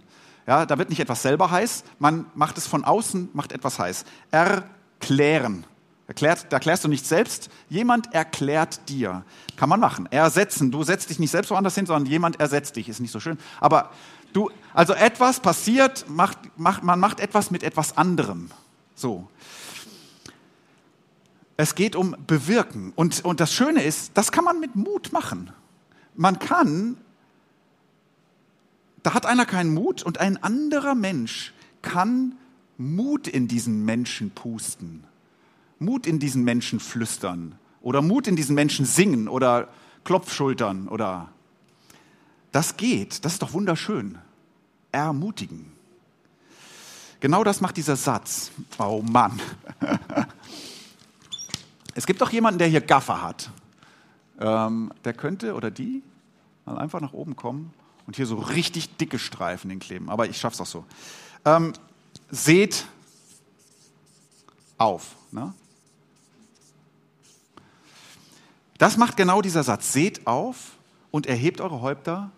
Ja, 0.47 0.65
da 0.65 0.79
wird 0.79 0.91
nicht 0.91 1.01
etwas 1.01 1.23
selber 1.23 1.51
heiß, 1.51 1.85
man 1.99 2.27
macht 2.35 2.57
es 2.57 2.67
von 2.67 2.85
außen, 2.85 3.31
macht 3.33 3.53
etwas 3.53 3.79
heiß. 3.79 4.05
Erklären. 4.31 5.65
Erklärt, 6.09 6.47
da 6.51 6.57
erklärst 6.59 6.85
du 6.85 6.89
nicht 6.89 7.05
selbst, 7.05 7.51
jemand 7.69 8.15
erklärt 8.15 8.89
dir. 8.89 9.25
Kann 9.57 9.69
man 9.69 9.81
machen. 9.81 10.07
Ersetzen. 10.13 10.71
Du 10.71 10.85
setzt 10.85 11.11
dich 11.11 11.19
nicht 11.19 11.33
selbst 11.33 11.51
woanders 11.51 11.75
hin, 11.75 11.87
sondern 11.87 12.11
jemand 12.11 12.39
ersetzt 12.39 12.77
dich. 12.77 12.89
Ist 12.89 13.01
nicht 13.01 13.11
so 13.11 13.19
schön. 13.19 13.39
Aber 13.61 13.91
du, 14.33 14.51
also 14.73 14.93
etwas 14.93 15.41
passiert, 15.41 16.09
macht, 16.09 16.39
macht, 16.57 16.85
man 16.85 17.01
macht 17.01 17.19
etwas 17.19 17.51
mit 17.51 17.65
etwas 17.65 17.97
anderem. 17.97 18.51
So. 18.95 19.29
Es 21.57 21.75
geht 21.75 21.97
um 21.97 22.15
Bewirken. 22.27 22.93
Und, 22.95 23.25
und 23.25 23.41
das 23.41 23.53
Schöne 23.53 23.83
ist, 23.83 24.13
das 24.15 24.31
kann 24.31 24.45
man 24.45 24.61
mit 24.61 24.77
Mut 24.77 25.13
machen. 25.13 25.51
Man 26.15 26.39
kann, 26.39 26.99
da 29.03 29.13
hat 29.13 29.27
einer 29.27 29.45
keinen 29.45 29.75
Mut 29.75 30.05
und 30.05 30.19
ein 30.19 30.41
anderer 30.41 30.95
Mensch 30.95 31.53
kann 31.83 32.37
Mut 32.79 33.27
in 33.27 33.49
diesen 33.49 33.85
Menschen 33.85 34.31
pusten. 34.31 35.05
Mut 35.79 36.07
in 36.07 36.19
diesen 36.19 36.45
Menschen 36.45 36.81
flüstern 36.81 37.57
oder 37.81 38.03
Mut 38.03 38.27
in 38.27 38.37
diesen 38.37 38.55
Menschen 38.55 38.87
singen 38.87 39.29
oder 39.29 39.69
Klopfschultern 40.05 40.89
oder 40.89 41.29
das 42.53 42.77
geht, 42.77 43.25
das 43.25 43.35
ist 43.35 43.43
doch 43.43 43.53
wunderschön. 43.53 44.19
Ermutigen. 44.93 45.73
Genau 47.21 47.45
das 47.45 47.61
macht 47.61 47.77
dieser 47.77 47.97
Satz. 47.97 48.51
Oh 48.79 49.03
Mann. 49.03 49.41
Es 51.97 52.05
gibt 52.05 52.21
doch 52.21 52.31
jemanden, 52.31 52.59
der 52.59 52.69
hier 52.69 52.83
Gaffer 52.83 53.23
hat. 53.23 53.51
Ähm, 54.39 54.93
der 55.07 55.15
könnte 55.15 55.55
oder 55.55 55.71
die 55.71 56.03
mal 56.67 56.77
einfach 56.77 57.01
nach 57.01 57.15
oben 57.15 57.37
kommen 57.37 57.73
und 58.07 58.17
hier 58.17 58.27
so 58.27 58.37
richtig 58.37 58.99
dicke 58.99 59.19
Streifen 59.19 59.71
hinkleben. 59.71 60.11
Aber 60.11 60.29
ich 60.29 60.37
schaff's 60.37 60.61
auch 60.61 60.67
so. 60.67 60.85
Ähm, 61.47 61.73
seht 62.31 62.85
auf. 64.77 65.17
Ne? 65.31 65.55
Das 68.79 68.97
macht 68.97 69.17
genau 69.17 69.43
dieser 69.43 69.63
Satz. 69.63 69.93
Seht 69.93 70.27
auf 70.27 70.79
und 71.11 71.27
erhebt 71.27 71.61
eure 71.61 71.81
Häupter, 71.81 72.31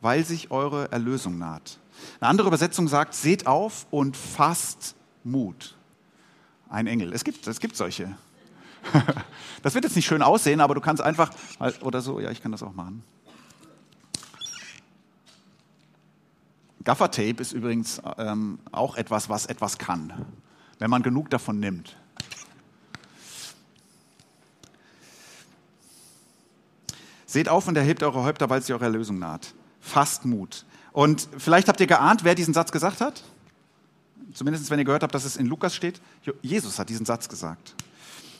weil 0.00 0.24
sich 0.24 0.50
eure 0.50 0.90
Erlösung 0.92 1.38
naht. 1.38 1.78
Eine 2.20 2.30
andere 2.30 2.48
Übersetzung 2.48 2.88
sagt, 2.88 3.14
seht 3.14 3.46
auf 3.46 3.86
und 3.90 4.16
fasst 4.16 4.94
Mut. 5.22 5.76
Ein 6.68 6.86
Engel. 6.86 7.12
Es 7.12 7.24
gibt, 7.24 7.46
es 7.46 7.60
gibt 7.60 7.76
solche. 7.76 8.14
Das 9.62 9.74
wird 9.74 9.84
jetzt 9.84 9.96
nicht 9.96 10.04
schön 10.04 10.20
aussehen, 10.20 10.60
aber 10.60 10.74
du 10.74 10.82
kannst 10.82 11.02
einfach, 11.02 11.30
oder 11.80 12.02
so, 12.02 12.20
ja, 12.20 12.30
ich 12.30 12.42
kann 12.42 12.52
das 12.52 12.62
auch 12.62 12.74
machen. 12.74 13.02
Gaffertape 16.84 17.40
ist 17.40 17.52
übrigens 17.52 18.02
ähm, 18.18 18.58
auch 18.72 18.96
etwas, 18.96 19.30
was 19.30 19.46
etwas 19.46 19.78
kann, 19.78 20.12
wenn 20.78 20.90
man 20.90 21.02
genug 21.02 21.30
davon 21.30 21.58
nimmt. 21.60 21.96
Seht 27.34 27.48
auf 27.48 27.66
und 27.66 27.76
erhebt 27.76 28.04
eure 28.04 28.22
Häupter, 28.22 28.48
weil 28.48 28.62
sich 28.62 28.72
eure 28.72 28.84
Erlösung 28.84 29.18
naht. 29.18 29.54
Fasst 29.80 30.24
Mut. 30.24 30.64
Und 30.92 31.26
vielleicht 31.36 31.66
habt 31.66 31.80
ihr 31.80 31.88
geahnt, 31.88 32.22
wer 32.22 32.36
diesen 32.36 32.54
Satz 32.54 32.70
gesagt 32.70 33.00
hat. 33.00 33.24
Zumindest 34.32 34.70
wenn 34.70 34.78
ihr 34.78 34.84
gehört 34.84 35.02
habt, 35.02 35.16
dass 35.16 35.24
es 35.24 35.36
in 35.36 35.46
Lukas 35.46 35.74
steht. 35.74 36.00
Jesus 36.42 36.78
hat 36.78 36.90
diesen 36.90 37.04
Satz 37.04 37.28
gesagt. 37.28 37.74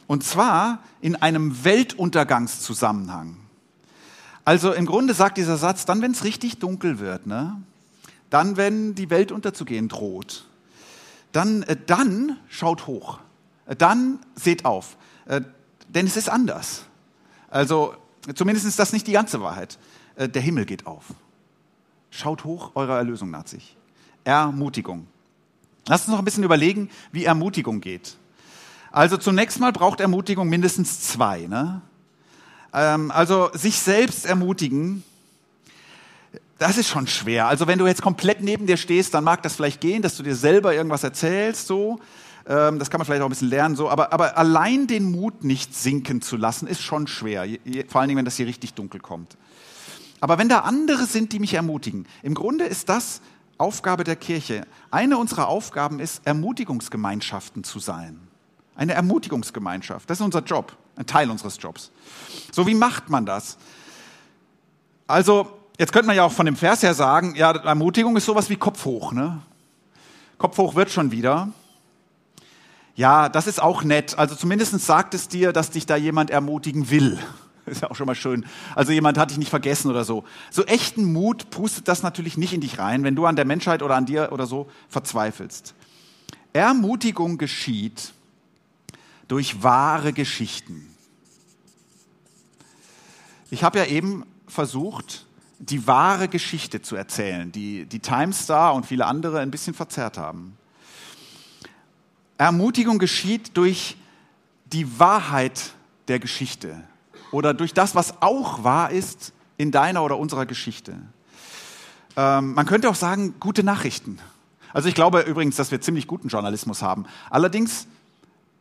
Und 0.07 0.23
zwar 0.23 0.79
in 1.01 1.17
einem 1.17 1.65
Weltuntergangszusammenhang. 1.65 3.35
Also 4.45 4.71
im 4.71 4.85
Grunde 4.85 5.13
sagt 5.13 5.37
dieser 5.37 5.57
Satz, 5.57 5.83
dann 5.83 6.01
wenn 6.01 6.11
es 6.11 6.23
richtig 6.23 6.59
dunkel 6.59 6.99
wird, 6.99 7.27
ne? 7.27 7.61
dann 8.29 8.55
wenn 8.55 8.95
die 8.95 9.09
Welt 9.09 9.33
unterzugehen 9.33 9.89
droht, 9.89 10.45
dann, 11.33 11.63
äh, 11.63 11.75
dann 11.85 12.37
schaut 12.47 12.87
hoch, 12.87 13.19
äh, 13.65 13.75
dann 13.75 14.19
seht 14.35 14.63
auf, 14.63 14.95
äh, 15.25 15.41
denn 15.89 16.07
es 16.07 16.15
ist 16.15 16.29
anders. 16.29 16.85
Also 17.49 17.93
Zumindest 18.33 18.65
ist 18.65 18.79
das 18.79 18.93
nicht 18.93 19.07
die 19.07 19.11
ganze 19.11 19.41
Wahrheit. 19.41 19.77
Äh, 20.15 20.29
der 20.29 20.41
Himmel 20.41 20.65
geht 20.65 20.87
auf. 20.87 21.05
Schaut 22.09 22.43
hoch, 22.43 22.71
eure 22.75 22.95
Erlösung 22.95 23.29
naht 23.29 23.49
sich. 23.49 23.75
Ermutigung. 24.23 25.07
Lasst 25.87 26.07
uns 26.07 26.13
noch 26.13 26.19
ein 26.19 26.25
bisschen 26.25 26.43
überlegen, 26.43 26.89
wie 27.11 27.25
Ermutigung 27.25 27.81
geht. 27.81 28.17
Also 28.91 29.17
zunächst 29.17 29.59
mal 29.59 29.71
braucht 29.71 29.99
Ermutigung 29.99 30.47
mindestens 30.47 31.01
zwei. 31.01 31.47
Ne? 31.47 31.81
Ähm, 32.73 33.11
also 33.11 33.49
sich 33.53 33.77
selbst 33.77 34.25
ermutigen, 34.25 35.03
das 36.57 36.77
ist 36.77 36.87
schon 36.87 37.07
schwer. 37.07 37.47
Also 37.47 37.67
wenn 37.67 37.77
du 37.77 37.85
jetzt 37.85 38.01
komplett 38.01 38.41
neben 38.41 38.65
dir 38.65 38.77
stehst, 38.77 39.13
dann 39.13 39.23
mag 39.23 39.43
das 39.43 39.55
vielleicht 39.55 39.81
gehen, 39.81 40.01
dass 40.01 40.15
du 40.15 40.23
dir 40.23 40.35
selber 40.35 40.73
irgendwas 40.73 41.03
erzählst, 41.03 41.67
so. 41.67 41.99
Ähm, 42.47 42.79
das 42.79 42.89
kann 42.89 42.99
man 42.99 43.05
vielleicht 43.05 43.21
auch 43.21 43.27
ein 43.27 43.29
bisschen 43.29 43.49
lernen, 43.49 43.75
so. 43.75 43.89
Aber, 43.89 44.13
aber 44.13 44.37
allein 44.37 44.87
den 44.87 45.11
Mut 45.11 45.43
nicht 45.43 45.75
sinken 45.75 46.21
zu 46.21 46.37
lassen, 46.37 46.67
ist 46.67 46.81
schon 46.81 47.07
schwer. 47.07 47.45
Vor 47.87 48.01
allen 48.01 48.07
Dingen, 48.07 48.19
wenn 48.19 48.25
das 48.25 48.37
hier 48.37 48.47
richtig 48.47 48.73
dunkel 48.73 48.99
kommt. 48.99 49.37
Aber 50.21 50.37
wenn 50.37 50.49
da 50.49 50.59
andere 50.59 51.05
sind, 51.05 51.33
die 51.33 51.39
mich 51.39 51.53
ermutigen, 51.53 52.07
im 52.23 52.33
Grunde 52.33 52.65
ist 52.65 52.89
das 52.89 53.21
Aufgabe 53.57 54.03
der 54.03 54.15
Kirche. 54.15 54.65
Eine 54.91 55.17
unserer 55.17 55.47
Aufgaben 55.47 55.99
ist, 55.99 56.25
Ermutigungsgemeinschaften 56.25 57.63
zu 57.63 57.79
sein. 57.79 58.19
Eine 58.75 58.93
Ermutigungsgemeinschaft. 58.93 60.09
Das 60.09 60.19
ist 60.19 60.25
unser 60.25 60.41
Job, 60.41 60.75
ein 60.97 61.05
Teil 61.05 61.29
unseres 61.29 61.57
Jobs. 61.61 61.91
So, 62.51 62.67
wie 62.67 62.75
macht 62.75 63.09
man 63.09 63.25
das? 63.25 63.57
Also, 65.07 65.47
jetzt 65.79 65.93
könnte 65.93 66.07
man 66.07 66.15
ja 66.15 66.23
auch 66.23 66.31
von 66.31 66.45
dem 66.45 66.55
Vers 66.55 66.83
her 66.83 66.93
sagen, 66.93 67.35
ja, 67.35 67.51
Ermutigung 67.51 68.15
ist 68.17 68.25
sowas 68.25 68.49
wie 68.49 68.55
Kopf 68.55 68.83
hoch, 68.85 69.11
ne? 69.13 69.41
Kopf 70.37 70.57
hoch 70.57 70.75
wird 70.75 70.91
schon 70.91 71.11
wieder. 71.11 71.49
Ja, 72.95 73.27
das 73.27 73.45
ist 73.45 73.61
auch 73.61 73.83
nett. 73.83 74.17
Also 74.17 74.35
zumindest 74.35 74.79
sagt 74.79 75.13
es 75.13 75.27
dir, 75.27 75.51
dass 75.51 75.69
dich 75.69 75.85
da 75.85 75.97
jemand 75.97 76.29
ermutigen 76.29 76.89
will. 76.89 77.19
Ist 77.65 77.81
ja 77.81 77.89
auch 77.89 77.95
schon 77.95 78.05
mal 78.05 78.15
schön. 78.15 78.45
Also 78.75 78.91
jemand 78.91 79.17
hat 79.17 79.31
dich 79.31 79.37
nicht 79.37 79.49
vergessen 79.49 79.89
oder 79.89 80.05
so. 80.05 80.23
So 80.51 80.63
echten 80.65 81.11
Mut 81.11 81.49
pustet 81.49 81.87
das 81.87 82.03
natürlich 82.03 82.37
nicht 82.37 82.53
in 82.53 82.61
dich 82.61 82.77
rein, 82.79 83.03
wenn 83.03 83.15
du 83.15 83.25
an 83.25 83.35
der 83.35 83.45
Menschheit 83.45 83.81
oder 83.81 83.95
an 83.95 84.05
dir 84.05 84.29
oder 84.31 84.45
so 84.45 84.69
verzweifelst. 84.87 85.73
Ermutigung 86.53 87.37
geschieht 87.37 88.13
durch 89.27 89.63
wahre 89.63 90.13
Geschichten. 90.13 90.87
Ich 93.49 93.63
habe 93.63 93.79
ja 93.79 93.85
eben 93.85 94.25
versucht, 94.47 95.25
die 95.59 95.87
wahre 95.87 96.27
Geschichte 96.27 96.81
zu 96.81 96.95
erzählen, 96.95 97.51
die 97.51 97.85
die 97.85 97.99
Times 97.99 98.43
Star 98.43 98.73
und 98.73 98.85
viele 98.85 99.05
andere 99.05 99.39
ein 99.39 99.51
bisschen 99.51 99.73
verzerrt 99.73 100.17
haben. 100.17 100.57
Ermutigung 102.37 102.99
geschieht 102.99 103.55
durch 103.55 103.97
die 104.65 104.99
Wahrheit 104.99 105.73
der 106.07 106.19
Geschichte 106.19 106.83
oder 107.31 107.53
durch 107.53 107.73
das, 107.73 107.95
was 107.95 108.21
auch 108.21 108.63
wahr 108.63 108.91
ist 108.91 109.33
in 109.57 109.71
deiner 109.71 110.03
oder 110.03 110.17
unserer 110.17 110.45
Geschichte. 110.45 110.97
Ähm, 112.17 112.53
man 112.53 112.65
könnte 112.65 112.89
auch 112.89 112.95
sagen, 112.95 113.35
gute 113.39 113.63
Nachrichten. 113.63 114.19
Also 114.73 114.89
ich 114.89 114.95
glaube 114.95 115.21
übrigens, 115.21 115.55
dass 115.55 115.71
wir 115.71 115.79
ziemlich 115.79 116.07
guten 116.07 116.27
Journalismus 116.27 116.81
haben. 116.81 117.05
Allerdings 117.29 117.87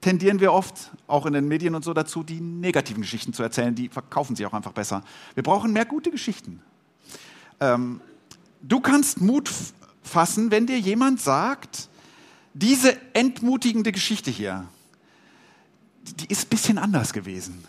tendieren 0.00 0.38
wir 0.38 0.52
oft, 0.52 0.92
auch 1.06 1.26
in 1.26 1.32
den 1.32 1.48
Medien 1.48 1.74
und 1.74 1.84
so 1.84 1.94
dazu, 1.94 2.22
die 2.22 2.40
negativen 2.40 3.02
Geschichten 3.02 3.32
zu 3.32 3.42
erzählen. 3.42 3.74
Die 3.74 3.88
verkaufen 3.88 4.36
sich 4.36 4.46
auch 4.46 4.52
einfach 4.52 4.72
besser. 4.72 5.02
Wir 5.34 5.42
brauchen 5.42 5.72
mehr 5.72 5.86
gute 5.86 6.10
Geschichten. 6.10 6.60
Ähm, 7.58 8.00
du 8.62 8.80
kannst 8.80 9.20
Mut 9.20 9.50
fassen, 10.02 10.50
wenn 10.50 10.66
dir 10.66 10.78
jemand 10.78 11.20
sagt, 11.20 11.88
diese 12.54 12.96
entmutigende 13.14 13.92
Geschichte 13.92 14.30
hier, 14.30 14.66
die 16.20 16.26
ist 16.26 16.46
ein 16.46 16.50
bisschen 16.50 16.78
anders 16.78 17.12
gewesen. 17.12 17.64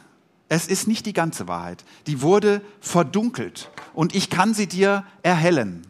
Es 0.48 0.68
ist 0.68 0.88
nicht 0.88 1.06
die 1.08 1.14
ganze 1.14 1.48
Wahrheit. 1.48 1.84
Die 2.06 2.22
wurde 2.22 2.62
verdunkelt 2.80 3.72
und 3.94 4.14
ich 4.14 4.30
kann 4.30 4.54
sie 4.54 4.68
dir 4.68 5.04
erhellen. 5.24 5.86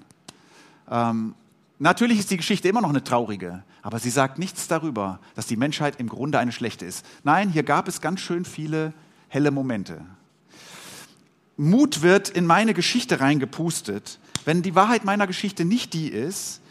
Ähm, 0.89 1.35
natürlich 1.77 2.19
ist 2.19 2.31
die 2.31 2.37
Geschichte 2.37 2.69
immer 2.69 2.81
noch 2.81 2.89
eine 2.89 3.03
traurige, 3.03 3.63
aber 3.81 3.99
sie 3.99 4.09
sagt 4.09 4.39
nichts 4.39 4.67
darüber, 4.67 5.19
dass 5.35 5.45
die 5.45 5.57
Menschheit 5.57 5.99
im 5.99 6.07
Grunde 6.07 6.39
eine 6.39 6.53
schlechte 6.53 6.85
ist. 6.85 7.05
Nein, 7.23 7.49
hier 7.49 7.63
gab 7.63 7.87
es 7.89 7.99
ganz 7.99 8.21
schön 8.21 8.45
viele 8.45 8.93
helle 9.27 9.51
Momente. 9.51 10.01
Mut 11.57 12.01
wird 12.01 12.29
in 12.29 12.45
meine 12.45 12.73
Geschichte 12.73 13.19
reingepustet, 13.19 14.19
wenn 14.45 14.61
die 14.61 14.75
Wahrheit 14.75 15.03
meiner 15.03 15.27
Geschichte 15.27 15.65
nicht 15.65 15.93
die 15.93 16.07
ist, 16.09 16.61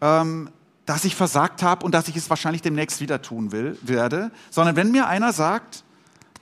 ähm, 0.00 0.50
dass 0.90 1.04
ich 1.04 1.14
versagt 1.14 1.62
habe 1.62 1.86
und 1.86 1.94
dass 1.94 2.08
ich 2.08 2.16
es 2.16 2.28
wahrscheinlich 2.30 2.62
demnächst 2.62 3.00
wieder 3.00 3.22
tun 3.22 3.52
will, 3.52 3.78
werde, 3.80 4.32
sondern 4.50 4.74
wenn 4.74 4.90
mir 4.90 5.06
einer 5.06 5.32
sagt, 5.32 5.84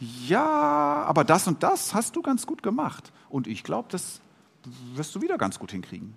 ja, 0.00 0.42
aber 0.42 1.22
das 1.22 1.46
und 1.46 1.62
das 1.62 1.92
hast 1.92 2.16
du 2.16 2.22
ganz 2.22 2.46
gut 2.46 2.62
gemacht 2.62 3.12
und 3.28 3.46
ich 3.46 3.62
glaube, 3.62 3.88
das 3.90 4.22
wirst 4.94 5.14
du 5.14 5.20
wieder 5.20 5.36
ganz 5.36 5.58
gut 5.58 5.70
hinkriegen. 5.72 6.16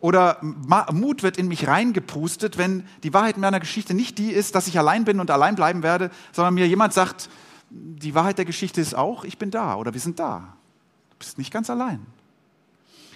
Oder 0.00 0.36
Mut 0.92 1.22
wird 1.22 1.38
in 1.38 1.48
mich 1.48 1.66
reingepustet, 1.66 2.58
wenn 2.58 2.86
die 3.04 3.14
Wahrheit 3.14 3.36
in 3.36 3.40
meiner 3.40 3.58
Geschichte 3.58 3.94
nicht 3.94 4.18
die 4.18 4.30
ist, 4.30 4.54
dass 4.54 4.68
ich 4.68 4.78
allein 4.78 5.06
bin 5.06 5.20
und 5.20 5.30
allein 5.30 5.54
bleiben 5.54 5.82
werde, 5.82 6.10
sondern 6.32 6.52
mir 6.52 6.68
jemand 6.68 6.92
sagt, 6.92 7.30
die 7.70 8.14
Wahrheit 8.14 8.36
der 8.36 8.44
Geschichte 8.44 8.82
ist 8.82 8.94
auch, 8.94 9.24
ich 9.24 9.38
bin 9.38 9.50
da 9.50 9.76
oder 9.76 9.94
wir 9.94 10.00
sind 10.02 10.18
da. 10.18 10.58
Du 11.08 11.16
bist 11.20 11.38
nicht 11.38 11.50
ganz 11.50 11.70
allein. 11.70 12.04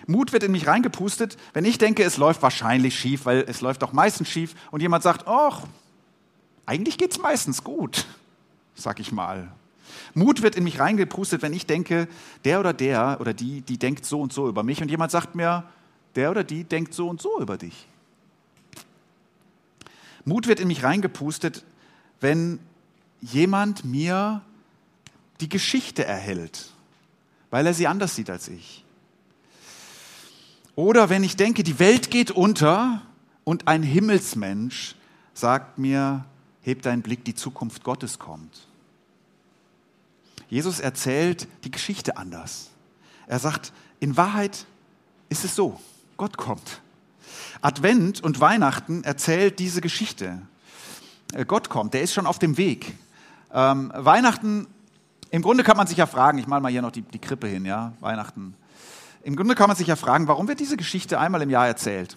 Mut 0.06 0.32
wird 0.32 0.42
in 0.42 0.52
mich 0.52 0.66
reingepustet, 0.66 1.36
wenn 1.52 1.64
ich 1.64 1.78
denke, 1.78 2.02
es 2.02 2.16
läuft 2.16 2.42
wahrscheinlich 2.42 2.98
schief, 2.98 3.24
weil 3.24 3.44
es 3.46 3.60
läuft 3.60 3.82
doch 3.82 3.92
meistens 3.92 4.28
schief 4.28 4.54
und 4.70 4.80
jemand 4.80 5.02
sagt, 5.02 5.26
ach, 5.26 5.62
eigentlich 6.66 6.98
geht 6.98 7.12
es 7.12 7.18
meistens 7.18 7.64
gut, 7.64 8.06
sag 8.74 9.00
ich 9.00 9.12
mal. 9.12 9.52
Mut 10.14 10.42
wird 10.42 10.56
in 10.56 10.64
mich 10.64 10.78
reingepustet, 10.78 11.42
wenn 11.42 11.52
ich 11.52 11.66
denke, 11.66 12.08
der 12.44 12.60
oder 12.60 12.72
der 12.72 13.18
oder 13.20 13.34
die, 13.34 13.60
die 13.62 13.78
denkt 13.78 14.04
so 14.04 14.20
und 14.20 14.32
so 14.32 14.48
über 14.48 14.62
mich 14.62 14.82
und 14.82 14.90
jemand 14.90 15.10
sagt 15.10 15.34
mir, 15.34 15.64
der 16.14 16.30
oder 16.30 16.44
die 16.44 16.64
denkt 16.64 16.94
so 16.94 17.08
und 17.08 17.20
so 17.20 17.40
über 17.40 17.56
dich. 17.56 17.88
Mut 20.24 20.46
wird 20.46 20.60
in 20.60 20.68
mich 20.68 20.82
reingepustet, 20.82 21.64
wenn 22.20 22.60
jemand 23.20 23.84
mir 23.84 24.42
die 25.40 25.48
Geschichte 25.48 26.04
erhält, 26.04 26.70
weil 27.50 27.66
er 27.66 27.74
sie 27.74 27.86
anders 27.86 28.14
sieht 28.14 28.30
als 28.30 28.48
ich. 28.48 28.81
Oder 30.74 31.10
wenn 31.10 31.22
ich 31.22 31.36
denke, 31.36 31.62
die 31.62 31.78
Welt 31.78 32.10
geht 32.10 32.30
unter 32.30 33.02
und 33.44 33.68
ein 33.68 33.82
Himmelsmensch 33.82 34.94
sagt 35.34 35.78
mir, 35.78 36.24
heb 36.62 36.82
deinen 36.82 37.02
Blick, 37.02 37.24
die 37.24 37.34
Zukunft 37.34 37.84
Gottes 37.84 38.18
kommt. 38.18 38.66
Jesus 40.48 40.80
erzählt 40.80 41.48
die 41.64 41.70
Geschichte 41.70 42.16
anders. 42.16 42.70
Er 43.26 43.38
sagt, 43.38 43.72
in 44.00 44.16
Wahrheit 44.16 44.66
ist 45.28 45.44
es 45.44 45.56
so. 45.56 45.80
Gott 46.16 46.36
kommt. 46.36 46.80
Advent 47.62 48.22
und 48.22 48.40
Weihnachten 48.40 49.04
erzählt 49.04 49.58
diese 49.58 49.80
Geschichte. 49.80 50.42
Äh, 51.32 51.44
Gott 51.44 51.68
kommt, 51.68 51.94
der 51.94 52.02
ist 52.02 52.12
schon 52.12 52.26
auf 52.26 52.38
dem 52.38 52.56
Weg. 52.56 52.96
Ähm, 53.52 53.92
Weihnachten, 53.94 54.66
im 55.30 55.42
Grunde 55.42 55.64
kann 55.64 55.76
man 55.76 55.86
sich 55.86 55.96
ja 55.96 56.06
fragen, 56.06 56.38
ich 56.38 56.46
male 56.46 56.60
mal 56.60 56.70
hier 56.70 56.82
noch 56.82 56.90
die, 56.90 57.02
die 57.02 57.18
Krippe 57.18 57.46
hin, 57.46 57.64
ja, 57.64 57.92
Weihnachten. 58.00 58.54
Im 59.22 59.36
Grunde 59.36 59.54
kann 59.54 59.68
man 59.68 59.76
sich 59.76 59.86
ja 59.86 59.96
fragen, 59.96 60.28
warum 60.28 60.48
wird 60.48 60.60
diese 60.60 60.76
Geschichte 60.76 61.18
einmal 61.20 61.42
im 61.42 61.50
Jahr 61.50 61.66
erzählt? 61.66 62.16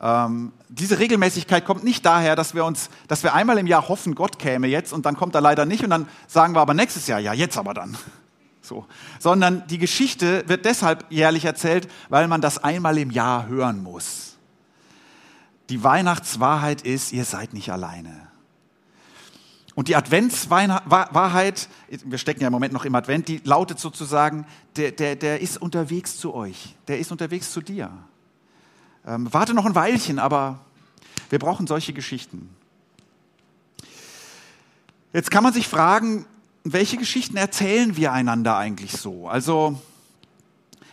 Ähm, 0.00 0.52
diese 0.68 0.98
Regelmäßigkeit 0.98 1.64
kommt 1.64 1.82
nicht 1.82 2.04
daher, 2.04 2.36
dass 2.36 2.54
wir 2.54 2.64
uns, 2.64 2.90
dass 3.08 3.22
wir 3.22 3.34
einmal 3.34 3.56
im 3.56 3.66
Jahr 3.66 3.88
hoffen, 3.88 4.14
Gott 4.14 4.38
käme 4.38 4.66
jetzt 4.66 4.92
und 4.92 5.06
dann 5.06 5.16
kommt 5.16 5.34
er 5.34 5.40
leider 5.40 5.64
nicht 5.64 5.82
und 5.82 5.90
dann 5.90 6.06
sagen 6.26 6.54
wir 6.54 6.60
aber 6.60 6.74
nächstes 6.74 7.06
Jahr, 7.06 7.18
ja, 7.18 7.32
jetzt 7.32 7.56
aber 7.56 7.72
dann. 7.72 7.96
So. 8.60 8.84
Sondern 9.18 9.66
die 9.68 9.78
Geschichte 9.78 10.46
wird 10.48 10.64
deshalb 10.64 11.06
jährlich 11.10 11.44
erzählt, 11.44 11.88
weil 12.08 12.28
man 12.28 12.40
das 12.40 12.62
einmal 12.62 12.98
im 12.98 13.10
Jahr 13.10 13.46
hören 13.46 13.82
muss. 13.82 14.36
Die 15.70 15.82
Weihnachtswahrheit 15.82 16.82
ist, 16.82 17.12
ihr 17.12 17.24
seid 17.24 17.54
nicht 17.54 17.70
alleine. 17.70 18.25
Und 19.76 19.88
die 19.88 19.94
Adventswahrheit, 19.94 21.68
wir 21.88 22.16
stecken 22.16 22.40
ja 22.40 22.46
im 22.46 22.52
Moment 22.52 22.72
noch 22.72 22.86
im 22.86 22.94
Advent, 22.94 23.28
die 23.28 23.42
lautet 23.44 23.78
sozusagen, 23.78 24.46
der, 24.76 24.90
der, 24.90 25.16
der 25.16 25.42
ist 25.42 25.60
unterwegs 25.60 26.16
zu 26.16 26.32
euch, 26.32 26.74
der 26.88 26.98
ist 26.98 27.12
unterwegs 27.12 27.52
zu 27.52 27.60
dir. 27.60 27.90
Ähm, 29.06 29.28
warte 29.30 29.52
noch 29.52 29.66
ein 29.66 29.74
Weilchen, 29.74 30.18
aber 30.18 30.60
wir 31.28 31.38
brauchen 31.38 31.66
solche 31.66 31.92
Geschichten. 31.92 32.48
Jetzt 35.12 35.30
kann 35.30 35.42
man 35.42 35.52
sich 35.52 35.68
fragen, 35.68 36.24
welche 36.64 36.96
Geschichten 36.96 37.36
erzählen 37.36 37.98
wir 37.98 38.14
einander 38.14 38.56
eigentlich 38.56 38.92
so? 38.92 39.28
Also, 39.28 39.78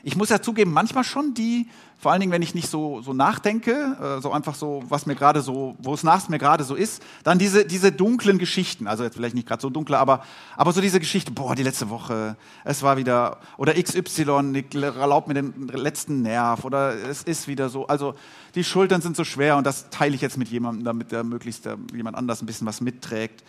ich 0.06 0.18
muss 0.18 0.28
ja 0.28 0.42
zugeben, 0.42 0.74
manchmal 0.74 1.06
schon 1.06 1.34
die, 1.34 1.70
vor 1.98 2.12
allen 2.12 2.20
Dingen, 2.20 2.34
wenn 2.34 2.42
ich 2.42 2.54
nicht 2.54 2.70
so, 2.70 3.02
so 3.02 3.14
nachdenke, 3.14 4.18
äh, 4.18 4.22
so 4.22 4.34
einfach 4.34 4.54
so, 4.54 4.84
was 4.90 5.06
mir 5.06 5.16
gerade 5.16 5.42
so, 5.42 5.78
wo 5.80 5.94
es 5.94 6.04
nachts 6.04 6.28
mir 6.28 6.40
gerade 6.40 6.66
so 6.66 6.76
ist, 6.76 7.02
dann 7.24 7.40
diese, 7.40 7.66
diese 7.66 7.94
dunklen 7.94 8.38
Geschichten, 8.38 8.86
also 8.86 9.06
jetzt 9.06 9.16
vielleicht 9.16 9.34
nicht 9.34 9.48
gerade 9.48 9.62
so 9.62 9.70
dunkle, 9.70 9.98
aber, 9.98 10.26
aber 10.58 10.74
so 10.74 10.82
diese 10.82 11.00
Geschichte, 11.00 11.32
boah, 11.32 11.56
die 11.56 11.64
letzte 11.64 11.90
Woche, 11.90 12.36
es 12.66 12.84
war 12.84 12.98
wieder, 12.98 13.38
oder 13.56 13.82
XY, 13.82 14.52
ich 14.54 14.76
erlaub 14.76 15.30
mir 15.30 15.36
den 15.36 15.70
letzten 15.70 16.22
Nerv, 16.22 16.66
oder 16.66 16.94
es 17.10 17.24
ist 17.24 17.48
wieder 17.48 17.70
so, 17.70 17.88
also 17.88 18.14
die 18.56 18.66
Schultern 18.66 19.02
sind 19.02 19.16
so 19.16 19.24
schwer 19.24 19.56
und 19.56 19.66
das 19.66 19.90
teile 19.90 20.16
ich 20.16 20.22
jetzt 20.22 20.38
mit 20.38 20.50
jemandem, 20.50 20.84
damit 20.84 21.14
der 21.14 21.24
möglichst 21.24 21.66
der, 21.66 21.78
jemand 21.94 22.18
anders 22.18 22.42
ein 22.42 22.46
bisschen 22.46 22.68
was 22.68 22.82
mitträgt. 22.82 23.42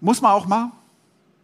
Muss 0.00 0.22
man 0.22 0.32
auch 0.32 0.46
mal, 0.46 0.72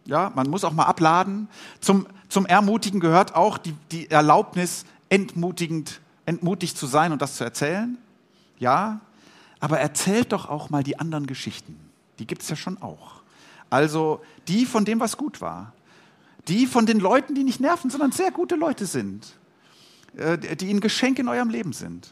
ja, 0.09 0.31
man 0.33 0.49
muss 0.49 0.63
auch 0.63 0.73
mal 0.73 0.85
abladen. 0.85 1.47
Zum, 1.79 2.07
zum 2.29 2.47
Ermutigen 2.47 2.99
gehört 2.99 3.35
auch 3.35 3.59
die, 3.59 3.75
die 3.91 4.09
Erlaubnis, 4.09 4.85
entmutigend, 5.09 6.01
entmutigt 6.25 6.77
zu 6.77 6.87
sein 6.87 7.11
und 7.11 7.21
das 7.21 7.35
zu 7.35 7.43
erzählen. 7.43 7.97
Ja, 8.57 9.01
aber 9.59 9.79
erzählt 9.79 10.31
doch 10.31 10.49
auch 10.49 10.71
mal 10.71 10.83
die 10.83 10.99
anderen 10.99 11.27
Geschichten. 11.27 11.79
Die 12.17 12.25
gibt 12.25 12.41
es 12.41 12.49
ja 12.49 12.55
schon 12.55 12.81
auch. 12.81 13.21
Also 13.69 14.21
die 14.47 14.65
von 14.65 14.83
dem, 14.83 14.99
was 14.99 15.15
gut 15.15 15.41
war. 15.41 15.73
Die 16.47 16.65
von 16.65 16.87
den 16.87 16.99
Leuten, 16.99 17.35
die 17.35 17.43
nicht 17.43 17.59
nerven, 17.59 17.91
sondern 17.91 18.11
sehr 18.11 18.31
gute 18.31 18.55
Leute 18.55 18.87
sind. 18.87 19.37
Äh, 20.17 20.39
die 20.39 20.71
ein 20.71 20.79
Geschenk 20.79 21.19
in 21.19 21.27
eurem 21.27 21.49
Leben 21.49 21.71
sind. 21.71 22.11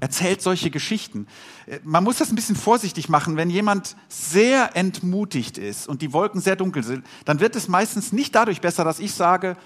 Erzählt 0.00 0.42
solche 0.42 0.70
Geschichten. 0.70 1.26
Äh, 1.66 1.80
man 1.82 2.04
muss 2.04 2.18
das 2.18 2.30
ein 2.30 2.36
bisschen 2.36 2.56
vorsichtig 2.56 3.08
machen. 3.08 3.36
Wenn 3.36 3.50
jemand 3.50 3.96
sehr 4.08 4.76
entmutigt 4.76 5.58
ist 5.58 5.88
und 5.88 6.02
die 6.02 6.12
Wolken 6.12 6.40
sehr 6.40 6.56
dunkel 6.56 6.84
sind, 6.84 7.04
dann 7.24 7.40
wird 7.40 7.56
es 7.56 7.68
meistens 7.68 8.12
nicht 8.12 8.34
dadurch 8.34 8.60
besser, 8.60 8.84
dass 8.84 9.00
ich 9.00 9.12
sage, 9.12 9.56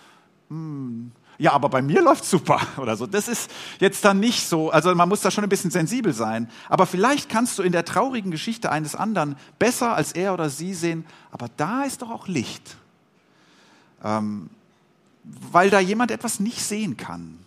hm, 0.49 1.13
ja, 1.39 1.53
aber 1.53 1.69
bei 1.69 1.83
mir 1.83 2.03
läuft 2.03 2.25
super 2.25 2.61
oder 2.77 2.97
so. 2.97 3.07
Das 3.07 3.29
ist 3.29 3.51
jetzt 3.79 4.05
dann 4.05 4.21
nicht 4.21 4.47
so. 4.47 4.71
Also 4.71 4.95
man 4.95 5.09
muss 5.09 5.21
da 5.21 5.31
schon 5.31 5.45
ein 5.45 5.51
bisschen 5.51 5.71
sensibel 5.71 6.13
sein. 6.13 6.49
Aber 6.69 6.87
vielleicht 6.87 7.29
kannst 7.29 7.59
du 7.59 7.63
in 7.63 7.73
der 7.73 7.85
traurigen 7.85 8.31
Geschichte 8.31 8.71
eines 8.71 8.95
anderen 8.95 9.37
besser 9.59 9.95
als 9.95 10.13
er 10.13 10.35
oder 10.35 10.49
sie 10.49 10.73
sehen, 10.73 11.05
aber 11.31 11.49
da 11.57 11.83
ist 11.83 12.01
doch 12.01 12.11
auch 12.11 12.27
Licht. 12.27 12.77
Ähm, 14.03 14.51
weil 15.25 15.71
da 15.71 15.79
jemand 15.79 16.11
etwas 16.11 16.41
nicht 16.41 16.63
sehen 16.63 16.97
kann 16.97 17.42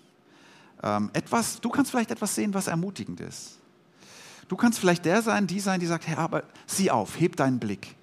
ähm, 0.86 1.10
etwas, 1.14 1.60
du 1.60 1.70
kannst 1.70 1.92
vielleicht 1.92 2.12
etwas 2.12 2.36
sehen, 2.36 2.54
was 2.54 2.68
ermutigend 2.68 3.20
ist. 3.20 3.58
Du 4.48 4.56
kannst 4.56 4.80
vielleicht 4.80 5.04
der 5.06 5.24
sein, 5.24 5.48
die 5.48 5.60
sein, 5.60 5.80
die 5.80 5.88
sagt, 5.88 6.08
Herr, 6.08 6.20
aber 6.20 6.44
sieh 6.68 6.92
auf, 6.92 7.20
heb 7.20 7.36
deinen 7.36 7.60
Blick. 7.60 7.96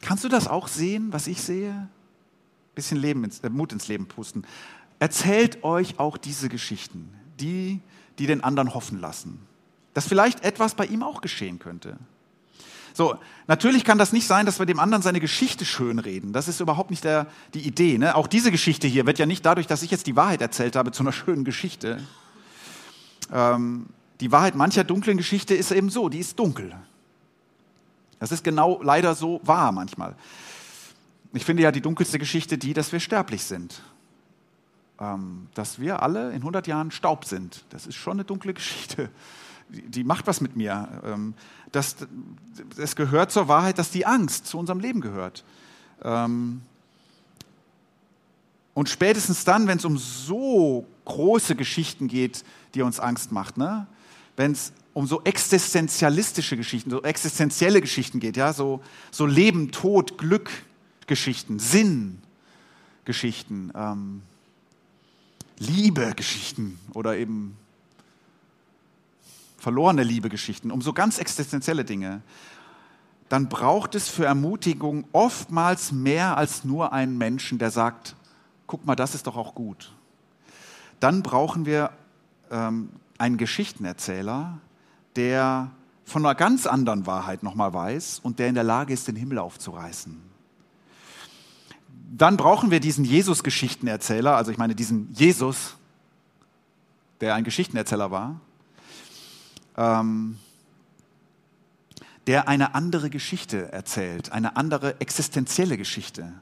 Kannst 0.00 0.22
du 0.22 0.28
das 0.28 0.46
auch 0.46 0.68
sehen, 0.68 1.12
was 1.12 1.26
ich 1.26 1.42
sehe? 1.42 1.88
Bisschen 2.76 2.98
Leben 2.98 3.24
ins, 3.24 3.40
äh, 3.40 3.50
Mut 3.50 3.72
ins 3.72 3.88
Leben 3.88 4.06
pusten. 4.06 4.46
Erzählt 5.00 5.64
euch 5.64 5.98
auch 5.98 6.16
diese 6.16 6.48
Geschichten, 6.48 7.12
die, 7.40 7.80
die 8.18 8.26
den 8.26 8.44
anderen 8.44 8.72
hoffen 8.72 9.00
lassen. 9.00 9.40
Dass 9.92 10.06
vielleicht 10.06 10.44
etwas 10.44 10.74
bei 10.74 10.86
ihm 10.86 11.02
auch 11.02 11.20
geschehen 11.20 11.58
könnte. 11.58 11.98
So, 12.96 13.18
natürlich 13.46 13.84
kann 13.84 13.98
das 13.98 14.14
nicht 14.14 14.26
sein, 14.26 14.46
dass 14.46 14.58
wir 14.58 14.64
dem 14.64 14.80
anderen 14.80 15.02
seine 15.02 15.20
Geschichte 15.20 15.66
schönreden. 15.66 16.32
Das 16.32 16.48
ist 16.48 16.60
überhaupt 16.60 16.88
nicht 16.88 17.04
der, 17.04 17.26
die 17.52 17.60
Idee. 17.60 17.98
Ne? 17.98 18.14
Auch 18.14 18.26
diese 18.26 18.50
Geschichte 18.50 18.86
hier 18.86 19.04
wird 19.04 19.18
ja 19.18 19.26
nicht 19.26 19.44
dadurch, 19.44 19.66
dass 19.66 19.82
ich 19.82 19.90
jetzt 19.90 20.06
die 20.06 20.16
Wahrheit 20.16 20.40
erzählt 20.40 20.76
habe, 20.76 20.92
zu 20.92 21.02
einer 21.02 21.12
schönen 21.12 21.44
Geschichte. 21.44 22.02
Ähm, 23.30 23.84
die 24.20 24.32
Wahrheit 24.32 24.54
mancher 24.54 24.82
dunklen 24.82 25.18
Geschichte 25.18 25.54
ist 25.54 25.72
eben 25.72 25.90
so, 25.90 26.08
die 26.08 26.20
ist 26.20 26.38
dunkel. 26.38 26.74
Das 28.18 28.32
ist 28.32 28.42
genau 28.42 28.80
leider 28.82 29.14
so 29.14 29.42
wahr 29.44 29.72
manchmal. 29.72 30.16
Ich 31.34 31.44
finde 31.44 31.64
ja 31.64 31.72
die 31.72 31.82
dunkelste 31.82 32.18
Geschichte 32.18 32.56
die, 32.56 32.72
dass 32.72 32.92
wir 32.92 33.00
sterblich 33.00 33.44
sind. 33.44 33.82
Ähm, 34.98 35.48
dass 35.52 35.80
wir 35.80 36.02
alle 36.02 36.30
in 36.30 36.36
100 36.36 36.66
Jahren 36.66 36.90
Staub 36.90 37.26
sind. 37.26 37.66
Das 37.68 37.86
ist 37.86 37.96
schon 37.96 38.14
eine 38.14 38.24
dunkle 38.24 38.54
Geschichte 38.54 39.10
die 39.68 40.04
macht 40.04 40.26
was 40.26 40.40
mit 40.40 40.56
mir. 40.56 40.88
Ähm, 41.04 41.34
das, 41.72 41.96
es 42.76 42.96
gehört 42.96 43.32
zur 43.32 43.48
Wahrheit, 43.48 43.78
dass 43.78 43.90
die 43.90 44.06
Angst 44.06 44.46
zu 44.46 44.58
unserem 44.58 44.80
Leben 44.80 45.00
gehört. 45.00 45.44
Ähm, 46.02 46.62
und 48.74 48.88
spätestens 48.88 49.44
dann, 49.44 49.66
wenn 49.66 49.78
es 49.78 49.84
um 49.84 49.96
so 49.96 50.86
große 51.06 51.56
Geschichten 51.56 52.08
geht, 52.08 52.44
die 52.74 52.82
uns 52.82 53.00
Angst 53.00 53.32
macht, 53.32 53.56
ne? 53.56 53.86
wenn 54.36 54.52
es 54.52 54.72
um 54.92 55.06
so 55.06 55.22
existenzialistische 55.24 56.56
Geschichten, 56.56 56.90
so 56.90 57.02
existenzielle 57.02 57.80
Geschichten 57.80 58.20
geht, 58.20 58.36
ja, 58.36 58.52
so, 58.52 58.82
so 59.10 59.26
Leben, 59.26 59.70
Tod, 59.70 60.18
Glück 60.18 60.50
Geschichten, 61.06 61.58
Sinn 61.58 62.18
Geschichten, 63.04 63.72
ähm, 63.74 64.22
Liebe 65.58 66.12
Geschichten 66.14 66.78
oder 66.92 67.16
eben 67.16 67.56
verlorene 69.66 70.04
Liebegeschichten, 70.04 70.70
um 70.70 70.80
so 70.80 70.92
ganz 70.92 71.18
existenzielle 71.18 71.84
Dinge, 71.84 72.22
dann 73.28 73.48
braucht 73.48 73.96
es 73.96 74.08
für 74.08 74.24
Ermutigung 74.24 75.08
oftmals 75.10 75.90
mehr 75.90 76.36
als 76.36 76.62
nur 76.62 76.92
einen 76.92 77.18
Menschen, 77.18 77.58
der 77.58 77.72
sagt, 77.72 78.14
guck 78.68 78.86
mal, 78.86 78.94
das 78.94 79.16
ist 79.16 79.26
doch 79.26 79.36
auch 79.36 79.56
gut. 79.56 79.92
dann 81.00 81.24
brauchen 81.24 81.66
wir 81.66 81.90
ähm, 82.52 82.90
einen 83.18 83.38
Geschichtenerzähler, 83.38 84.60
der 85.16 85.72
von 86.04 86.24
einer 86.24 86.36
ganz 86.36 86.68
anderen 86.68 87.04
Wahrheit 87.06 87.42
nochmal 87.42 87.74
weiß 87.74 88.20
und 88.20 88.38
der 88.38 88.46
in 88.46 88.54
der 88.54 88.62
Lage 88.62 88.94
ist, 88.94 89.08
den 89.08 89.16
Himmel 89.16 89.40
aufzureißen. 89.40 90.16
Dann 92.16 92.36
brauchen 92.36 92.70
wir 92.70 92.78
diesen 92.78 93.04
Jesus-Geschichtenerzähler, 93.04 94.36
also 94.36 94.52
ich 94.52 94.58
meine 94.58 94.76
diesen 94.76 95.12
Jesus, 95.12 95.74
der 97.20 97.34
ein 97.34 97.42
Geschichtenerzähler 97.42 98.12
war, 98.12 98.40
ähm, 99.76 100.38
der 102.26 102.48
eine 102.48 102.74
andere 102.74 103.10
Geschichte 103.10 103.72
erzählt, 103.72 104.32
eine 104.32 104.56
andere 104.56 105.00
existenzielle 105.00 105.76
Geschichte. 105.76 106.32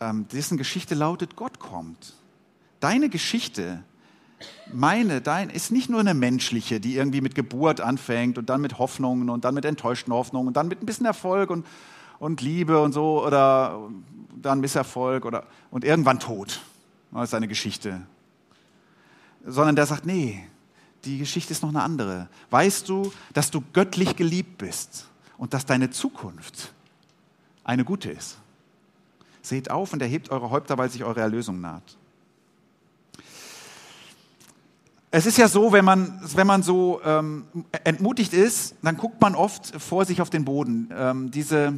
Ähm, 0.00 0.28
dessen 0.28 0.58
Geschichte 0.58 0.94
lautet, 0.94 1.36
Gott 1.36 1.58
kommt. 1.58 2.14
Deine 2.80 3.08
Geschichte 3.08 3.82
meine, 4.72 5.20
dein, 5.20 5.50
ist 5.50 5.72
nicht 5.72 5.88
nur 5.88 6.00
eine 6.00 6.14
menschliche, 6.14 6.80
die 6.80 6.96
irgendwie 6.96 7.20
mit 7.20 7.34
Geburt 7.34 7.80
anfängt 7.80 8.38
und 8.38 8.48
dann 8.50 8.60
mit 8.60 8.78
Hoffnungen 8.78 9.30
und 9.30 9.44
dann 9.44 9.54
mit 9.54 9.64
enttäuschten 9.64 10.12
Hoffnungen 10.12 10.48
und 10.48 10.56
dann 10.56 10.68
mit 10.68 10.82
ein 10.82 10.86
bisschen 10.86 11.06
Erfolg 11.06 11.50
und, 11.50 11.66
und 12.18 12.40
Liebe 12.40 12.80
und 12.80 12.92
so 12.92 13.24
oder 13.24 13.80
dann 14.36 14.60
Misserfolg 14.60 15.24
oder, 15.24 15.46
und 15.70 15.84
irgendwann 15.84 16.20
Tod. 16.20 16.60
Das 17.10 17.30
ist 17.30 17.34
eine 17.34 17.48
Geschichte. 17.48 18.02
Sondern 19.44 19.74
der 19.74 19.86
sagt, 19.86 20.04
nee, 20.04 20.44
die 21.04 21.18
Geschichte 21.18 21.52
ist 21.52 21.62
noch 21.62 21.70
eine 21.70 21.82
andere. 21.82 22.28
Weißt 22.50 22.88
du, 22.88 23.12
dass 23.32 23.50
du 23.50 23.62
göttlich 23.72 24.16
geliebt 24.16 24.58
bist 24.58 25.06
und 25.36 25.54
dass 25.54 25.66
deine 25.66 25.90
Zukunft 25.90 26.72
eine 27.64 27.84
gute 27.84 28.10
ist? 28.10 28.38
Seht 29.42 29.70
auf 29.70 29.92
und 29.92 30.02
erhebt 30.02 30.30
eure 30.30 30.50
Häupter, 30.50 30.76
weil 30.76 30.90
sich 30.90 31.04
eure 31.04 31.20
Erlösung 31.20 31.60
naht. 31.60 31.96
Es 35.10 35.24
ist 35.24 35.38
ja 35.38 35.48
so, 35.48 35.72
wenn 35.72 35.86
man, 35.86 36.20
wenn 36.34 36.46
man 36.46 36.62
so 36.62 37.00
ähm, 37.02 37.46
entmutigt 37.84 38.34
ist, 38.34 38.74
dann 38.82 38.98
guckt 38.98 39.20
man 39.22 39.34
oft 39.34 39.80
vor 39.80 40.04
sich 40.04 40.20
auf 40.20 40.28
den 40.28 40.44
Boden. 40.44 40.90
Ähm, 40.94 41.30
diese, 41.30 41.72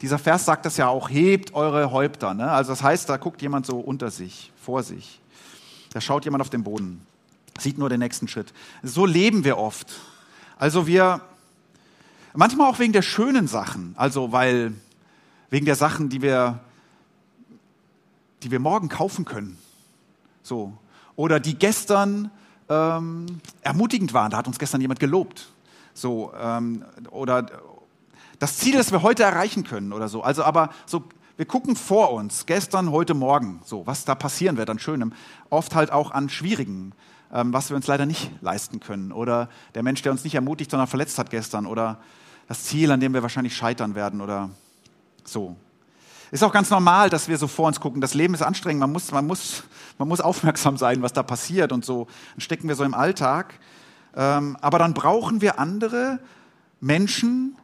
dieser 0.00 0.18
Vers 0.18 0.46
sagt 0.46 0.66
das 0.66 0.78
ja 0.78 0.88
auch, 0.88 1.08
hebt 1.08 1.54
eure 1.54 1.92
Häupter. 1.92 2.34
Ne? 2.34 2.50
Also 2.50 2.72
das 2.72 2.82
heißt, 2.82 3.08
da 3.08 3.18
guckt 3.18 3.40
jemand 3.40 3.66
so 3.66 3.78
unter 3.78 4.10
sich, 4.10 4.50
vor 4.60 4.82
sich. 4.82 5.20
Da 5.92 6.00
schaut 6.00 6.24
jemand 6.24 6.40
auf 6.40 6.50
den 6.50 6.64
Boden, 6.64 7.06
sieht 7.58 7.78
nur 7.78 7.88
den 7.88 8.00
nächsten 8.00 8.28
Schritt. 8.28 8.52
So 8.82 9.06
leben 9.06 9.44
wir 9.44 9.58
oft. 9.58 9.92
Also 10.58 10.86
wir, 10.86 11.20
manchmal 12.34 12.70
auch 12.70 12.78
wegen 12.78 12.92
der 12.92 13.02
schönen 13.02 13.48
Sachen, 13.48 13.94
also 13.96 14.32
weil, 14.32 14.74
wegen 15.50 15.66
der 15.66 15.76
Sachen, 15.76 16.08
die 16.08 16.22
wir, 16.22 16.60
die 18.42 18.50
wir 18.50 18.60
morgen 18.60 18.88
kaufen 18.88 19.24
können. 19.24 19.58
So. 20.42 20.72
Oder 21.16 21.40
die 21.40 21.58
gestern 21.58 22.30
ähm, 22.68 23.40
ermutigend 23.60 24.14
waren. 24.14 24.30
Da 24.30 24.38
hat 24.38 24.46
uns 24.46 24.58
gestern 24.58 24.80
jemand 24.80 25.00
gelobt. 25.00 25.48
So, 25.94 26.32
ähm, 26.40 26.84
oder 27.10 27.46
das 28.38 28.58
Ziel, 28.58 28.76
das 28.76 28.92
wir 28.92 29.02
heute 29.02 29.22
erreichen 29.22 29.64
können 29.64 29.92
oder 29.92 30.08
so. 30.08 30.22
Also, 30.22 30.42
aber 30.42 30.70
so, 30.86 31.04
wir 31.36 31.46
gucken 31.46 31.76
vor 31.76 32.12
uns, 32.12 32.46
gestern, 32.46 32.90
heute, 32.90 33.14
morgen, 33.14 33.60
so, 33.64 33.86
was 33.86 34.04
da 34.04 34.14
passieren 34.14 34.56
wird 34.56 34.70
an 34.70 34.78
Schönem. 34.78 35.12
Oft 35.50 35.74
halt 35.74 35.92
auch 35.92 36.10
an 36.10 36.28
Schwierigen, 36.28 36.92
was 37.32 37.70
wir 37.70 37.76
uns 37.76 37.86
leider 37.86 38.06
nicht 38.06 38.30
leisten 38.42 38.78
können. 38.78 39.10
Oder 39.10 39.48
der 39.74 39.82
Mensch, 39.82 40.02
der 40.02 40.12
uns 40.12 40.22
nicht 40.22 40.34
ermutigt, 40.34 40.70
sondern 40.70 40.86
verletzt 40.86 41.18
hat 41.18 41.30
gestern. 41.30 41.66
Oder 41.66 41.98
das 42.46 42.64
Ziel, 42.64 42.90
an 42.90 43.00
dem 43.00 43.14
wir 43.14 43.22
wahrscheinlich 43.22 43.56
scheitern 43.56 43.94
werden 43.94 44.20
oder 44.20 44.50
so. 45.24 45.56
Ist 46.30 46.42
auch 46.42 46.52
ganz 46.52 46.70
normal, 46.70 47.10
dass 47.10 47.28
wir 47.28 47.36
so 47.36 47.46
vor 47.46 47.66
uns 47.66 47.80
gucken. 47.80 48.00
Das 48.00 48.14
Leben 48.14 48.34
ist 48.34 48.42
anstrengend. 48.42 48.80
Man 48.80 48.92
muss, 48.92 49.10
man 49.10 49.26
muss, 49.26 49.64
man 49.98 50.08
muss 50.08 50.20
aufmerksam 50.20 50.76
sein, 50.76 51.02
was 51.02 51.12
da 51.12 51.22
passiert 51.22 51.72
und 51.72 51.84
so. 51.84 52.06
Dann 52.34 52.40
stecken 52.40 52.68
wir 52.68 52.74
so 52.74 52.84
im 52.84 52.94
Alltag. 52.94 53.54
Ähm, 54.14 54.56
aber 54.60 54.78
dann 54.78 54.94
brauchen 54.94 55.40
wir 55.40 55.58
andere 55.58 56.18
Menschen, 56.80 57.56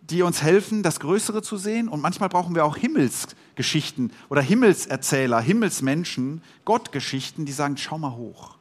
die 0.00 0.22
uns 0.22 0.42
helfen, 0.42 0.82
das 0.82 1.00
Größere 1.00 1.42
zu 1.42 1.56
sehen. 1.56 1.88
Und 1.88 2.00
manchmal 2.00 2.28
brauchen 2.28 2.54
wir 2.54 2.64
auch 2.64 2.76
Himmelsgeschichten 2.76 4.12
oder 4.28 4.40
Himmelserzähler, 4.40 5.40
Himmelsmenschen, 5.40 6.42
Gottgeschichten, 6.64 7.44
die 7.44 7.52
sagen, 7.52 7.76
schau 7.76 7.98
mal 7.98 8.14
hoch. 8.14 8.55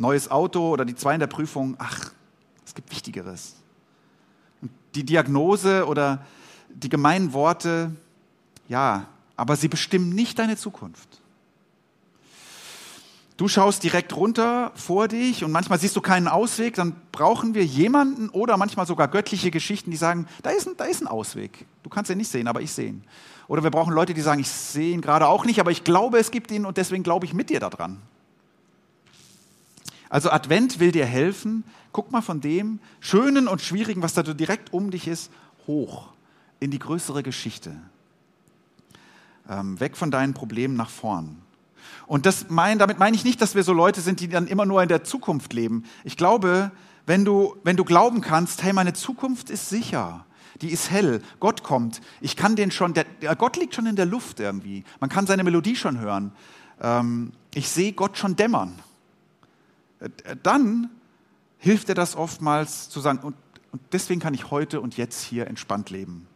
Neues 0.00 0.30
Auto 0.30 0.70
oder 0.70 0.86
die 0.86 0.94
zwei 0.94 1.12
in 1.12 1.20
der 1.20 1.26
Prüfung, 1.26 1.76
ach, 1.78 2.12
es 2.64 2.74
gibt 2.74 2.90
Wichtigeres. 2.90 3.54
Und 4.62 4.70
die 4.94 5.04
Diagnose 5.04 5.86
oder 5.86 6.24
die 6.70 6.88
gemeinen 6.88 7.34
Worte, 7.34 7.92
ja, 8.66 9.06
aber 9.36 9.56
sie 9.56 9.68
bestimmen 9.68 10.08
nicht 10.10 10.38
deine 10.38 10.56
Zukunft. 10.56 11.20
Du 13.36 13.46
schaust 13.46 13.82
direkt 13.82 14.16
runter 14.16 14.72
vor 14.74 15.06
dich 15.06 15.44
und 15.44 15.52
manchmal 15.52 15.78
siehst 15.78 15.96
du 15.96 16.00
keinen 16.00 16.28
Ausweg, 16.28 16.76
dann 16.76 16.94
brauchen 17.12 17.54
wir 17.54 17.64
jemanden 17.64 18.30
oder 18.30 18.56
manchmal 18.56 18.86
sogar 18.86 19.08
göttliche 19.08 19.50
Geschichten, 19.50 19.90
die 19.90 19.98
sagen, 19.98 20.26
da 20.42 20.48
ist 20.50 20.66
ein, 20.66 20.76
da 20.78 20.84
ist 20.84 21.02
ein 21.02 21.08
Ausweg. 21.08 21.66
Du 21.82 21.90
kannst 21.90 22.10
ihn 22.10 22.18
nicht 22.18 22.30
sehen, 22.30 22.48
aber 22.48 22.62
ich 22.62 22.72
sehe 22.72 22.88
ihn. 22.88 23.04
Oder 23.48 23.62
wir 23.62 23.70
brauchen 23.70 23.92
Leute, 23.92 24.14
die 24.14 24.20
sagen, 24.22 24.40
ich 24.40 24.48
sehe 24.48 24.94
ihn 24.94 25.02
gerade 25.02 25.26
auch 25.26 25.44
nicht, 25.44 25.60
aber 25.60 25.70
ich 25.70 25.84
glaube, 25.84 26.18
es 26.18 26.30
gibt 26.30 26.50
ihn 26.50 26.64
und 26.64 26.78
deswegen 26.78 27.02
glaube 27.02 27.26
ich 27.26 27.34
mit 27.34 27.50
dir 27.50 27.60
daran. 27.60 28.00
Also 30.10 30.30
Advent 30.30 30.78
will 30.80 30.92
dir 30.92 31.06
helfen, 31.06 31.64
guck 31.92 32.12
mal 32.12 32.20
von 32.20 32.42
dem 32.42 32.80
Schönen 33.00 33.48
und 33.48 33.62
Schwierigen, 33.62 34.02
was 34.02 34.12
da 34.12 34.22
direkt 34.22 34.74
um 34.74 34.90
dich 34.90 35.08
ist, 35.08 35.30
hoch 35.66 36.08
in 36.58 36.70
die 36.70 36.78
größere 36.78 37.22
Geschichte 37.22 37.74
ähm, 39.50 39.78
weg 39.80 39.96
von 39.96 40.10
deinen 40.10 40.32
Problemen 40.32 40.76
nach 40.76 40.88
vorn. 40.88 41.42
Und 42.06 42.26
das 42.26 42.46
mein, 42.48 42.78
damit 42.78 42.98
meine 42.98 43.16
ich 43.16 43.24
nicht, 43.24 43.40
dass 43.42 43.54
wir 43.54 43.62
so 43.62 43.72
Leute 43.72 44.00
sind, 44.00 44.20
die 44.20 44.28
dann 44.28 44.46
immer 44.46 44.66
nur 44.66 44.82
in 44.82 44.88
der 44.88 45.04
Zukunft 45.04 45.52
leben. 45.52 45.84
Ich 46.04 46.16
glaube, 46.16 46.70
wenn 47.06 47.24
du, 47.24 47.56
wenn 47.64 47.76
du 47.76 47.84
glauben 47.84 48.20
kannst, 48.20 48.62
hey, 48.62 48.72
meine 48.72 48.92
Zukunft 48.92 49.50
ist 49.50 49.68
sicher, 49.68 50.24
die 50.60 50.70
ist 50.70 50.90
hell, 50.90 51.22
Gott 51.40 51.62
kommt, 51.62 52.00
ich 52.20 52.36
kann 52.36 52.56
den 52.56 52.70
schon, 52.70 52.94
der, 52.94 53.06
Gott 53.36 53.56
liegt 53.56 53.74
schon 53.74 53.86
in 53.86 53.96
der 53.96 54.06
Luft 54.06 54.40
irgendwie, 54.40 54.84
man 55.00 55.08
kann 55.10 55.26
seine 55.26 55.42
Melodie 55.42 55.76
schon 55.76 55.98
hören, 55.98 56.32
ähm, 56.80 57.32
ich 57.54 57.68
sehe 57.68 57.92
Gott 57.92 58.18
schon 58.18 58.36
dämmern. 58.36 58.78
Dann 60.42 60.90
hilft 61.58 61.88
er 61.88 61.94
das 61.94 62.16
oftmals 62.16 62.88
zu 62.88 63.00
sagen, 63.00 63.18
und, 63.20 63.36
und 63.72 63.82
deswegen 63.92 64.20
kann 64.20 64.34
ich 64.34 64.50
heute 64.50 64.80
und 64.80 64.96
jetzt 64.96 65.22
hier 65.22 65.46
entspannt 65.46 65.90
leben. 65.90 66.26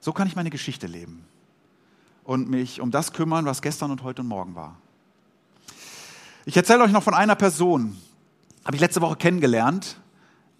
So 0.00 0.12
kann 0.12 0.28
ich 0.28 0.36
meine 0.36 0.50
Geschichte 0.50 0.86
leben 0.86 1.24
und 2.24 2.50
mich 2.50 2.80
um 2.80 2.90
das 2.90 3.12
kümmern, 3.12 3.46
was 3.46 3.62
gestern 3.62 3.90
und 3.90 4.02
heute 4.02 4.22
und 4.22 4.28
morgen 4.28 4.54
war. 4.54 4.76
Ich 6.44 6.56
erzähle 6.56 6.82
euch 6.82 6.92
noch 6.92 7.02
von 7.02 7.14
einer 7.14 7.36
Person, 7.36 7.96
habe 8.64 8.76
ich 8.76 8.80
letzte 8.80 9.00
Woche 9.00 9.16
kennengelernt, 9.16 9.96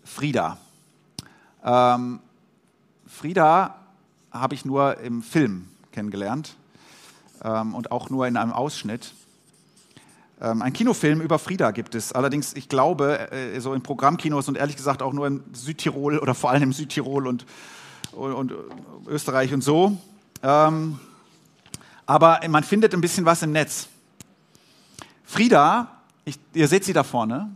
Frieda. 0.03 0.59
Ähm, 1.63 2.21
Frieda 3.07 3.79
habe 4.31 4.55
ich 4.55 4.65
nur 4.65 4.99
im 5.01 5.23
Film 5.23 5.69
kennengelernt 5.93 6.57
ähm, 7.43 7.75
und 7.75 7.93
auch 7.93 8.11
nur 8.11 8.27
in 8.27 8.37
einem 8.37 8.53
Ausschnitt. 8.53 9.15
Ähm, 10.41 10.63
ein 10.63 10.73
Kinofilm 10.73 11.21
über 11.21 11.39
Frieda 11.39 11.71
gibt 11.71 11.95
es. 11.95 12.13
Allerdings, 12.13 12.55
ich 12.55 12.69
glaube, 12.69 13.31
äh, 13.31 13.61
so 13.61 13.73
in 13.73 13.83
Programmkinos 13.83 14.49
und 14.49 14.57
ehrlich 14.57 14.77
gesagt 14.77 15.03
auch 15.03 15.13
nur 15.13 15.27
in 15.27 15.43
Südtirol 15.53 16.19
oder 16.19 16.35
vor 16.35 16.51
allem 16.51 16.65
in 16.65 16.73
Südtirol 16.73 17.27
und, 17.27 17.47
und, 18.13 18.33
und 18.33 18.53
Österreich 19.07 19.53
und 19.55 19.63
so. 19.63 19.97
Ähm, 20.43 20.99
aber 22.07 22.41
man 22.49 22.65
findet 22.65 22.95
ein 22.95 23.01
bisschen 23.01 23.25
was 23.25 23.43
im 23.43 23.53
Netz. 23.53 23.89
Frieda, 25.25 26.03
ich, 26.25 26.39
ihr 26.53 26.69
seht 26.69 26.85
sie 26.85 26.93
da 26.93 27.03
vorne, 27.03 27.51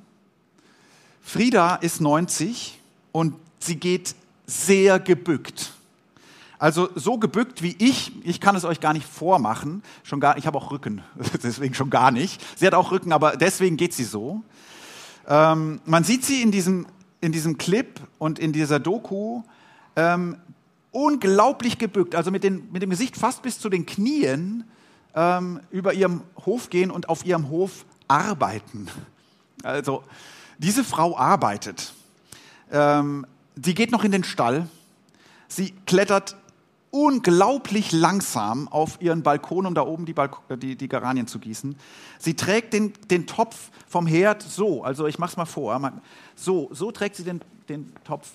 Frieda 1.22 1.76
ist 1.76 2.00
90 2.00 2.78
und 3.12 3.34
sie 3.58 3.76
geht 3.76 4.14
sehr 4.46 4.98
gebückt. 4.98 5.72
Also 6.58 6.88
so 6.94 7.18
gebückt 7.18 7.62
wie 7.62 7.76
ich, 7.78 8.12
ich 8.24 8.40
kann 8.40 8.56
es 8.56 8.64
euch 8.64 8.80
gar 8.80 8.92
nicht 8.92 9.06
vormachen, 9.06 9.82
schon 10.02 10.18
gar, 10.18 10.36
ich 10.38 10.46
habe 10.46 10.58
auch 10.58 10.72
Rücken, 10.72 11.02
deswegen 11.42 11.74
schon 11.74 11.90
gar 11.90 12.10
nicht. 12.10 12.40
Sie 12.58 12.66
hat 12.66 12.74
auch 12.74 12.90
Rücken, 12.90 13.12
aber 13.12 13.36
deswegen 13.36 13.76
geht 13.76 13.94
sie 13.94 14.04
so. 14.04 14.42
Ähm, 15.28 15.80
man 15.84 16.04
sieht 16.04 16.24
sie 16.24 16.42
in 16.42 16.50
diesem, 16.50 16.86
in 17.20 17.32
diesem 17.32 17.58
Clip 17.58 18.00
und 18.18 18.38
in 18.38 18.52
dieser 18.52 18.80
Doku 18.80 19.42
ähm, 19.94 20.36
unglaublich 20.90 21.78
gebückt, 21.78 22.14
also 22.14 22.30
mit, 22.30 22.42
den, 22.42 22.70
mit 22.72 22.82
dem 22.82 22.90
Gesicht 22.90 23.16
fast 23.16 23.42
bis 23.42 23.60
zu 23.60 23.68
den 23.68 23.86
Knien 23.86 24.64
ähm, 25.14 25.60
über 25.70 25.92
ihrem 25.92 26.22
Hof 26.44 26.70
gehen 26.70 26.90
und 26.90 27.08
auf 27.08 27.24
ihrem 27.24 27.50
Hof 27.50 27.84
arbeiten. 28.08 28.88
Also 29.62 30.02
diese 30.58 30.82
Frau 30.82 31.16
arbeitet. 31.16 31.92
Ähm, 32.72 33.26
sie 33.62 33.74
geht 33.74 33.92
noch 33.92 34.02
in 34.02 34.12
den 34.12 34.24
Stall. 34.24 34.68
Sie 35.46 35.72
klettert 35.86 36.36
unglaublich 36.90 37.92
langsam 37.92 38.68
auf 38.68 39.00
ihren 39.00 39.22
Balkon, 39.22 39.66
um 39.66 39.74
da 39.74 39.82
oben 39.82 40.06
die, 40.06 40.14
Balk 40.14 40.38
die, 40.58 40.76
die 40.76 40.88
Geranien 40.88 41.26
zu 41.26 41.38
gießen. 41.38 41.76
Sie 42.18 42.34
trägt 42.34 42.72
den, 42.72 42.92
den 43.10 43.26
Topf 43.26 43.70
vom 43.86 44.06
Herd 44.06 44.42
so, 44.42 44.82
also 44.82 45.06
ich 45.06 45.18
mache 45.18 45.30
es 45.30 45.36
mal 45.36 45.44
vor, 45.44 45.92
so, 46.34 46.68
so 46.72 46.90
trägt 46.90 47.16
sie 47.16 47.24
den, 47.24 47.40
den 47.68 47.92
Topf 48.04 48.30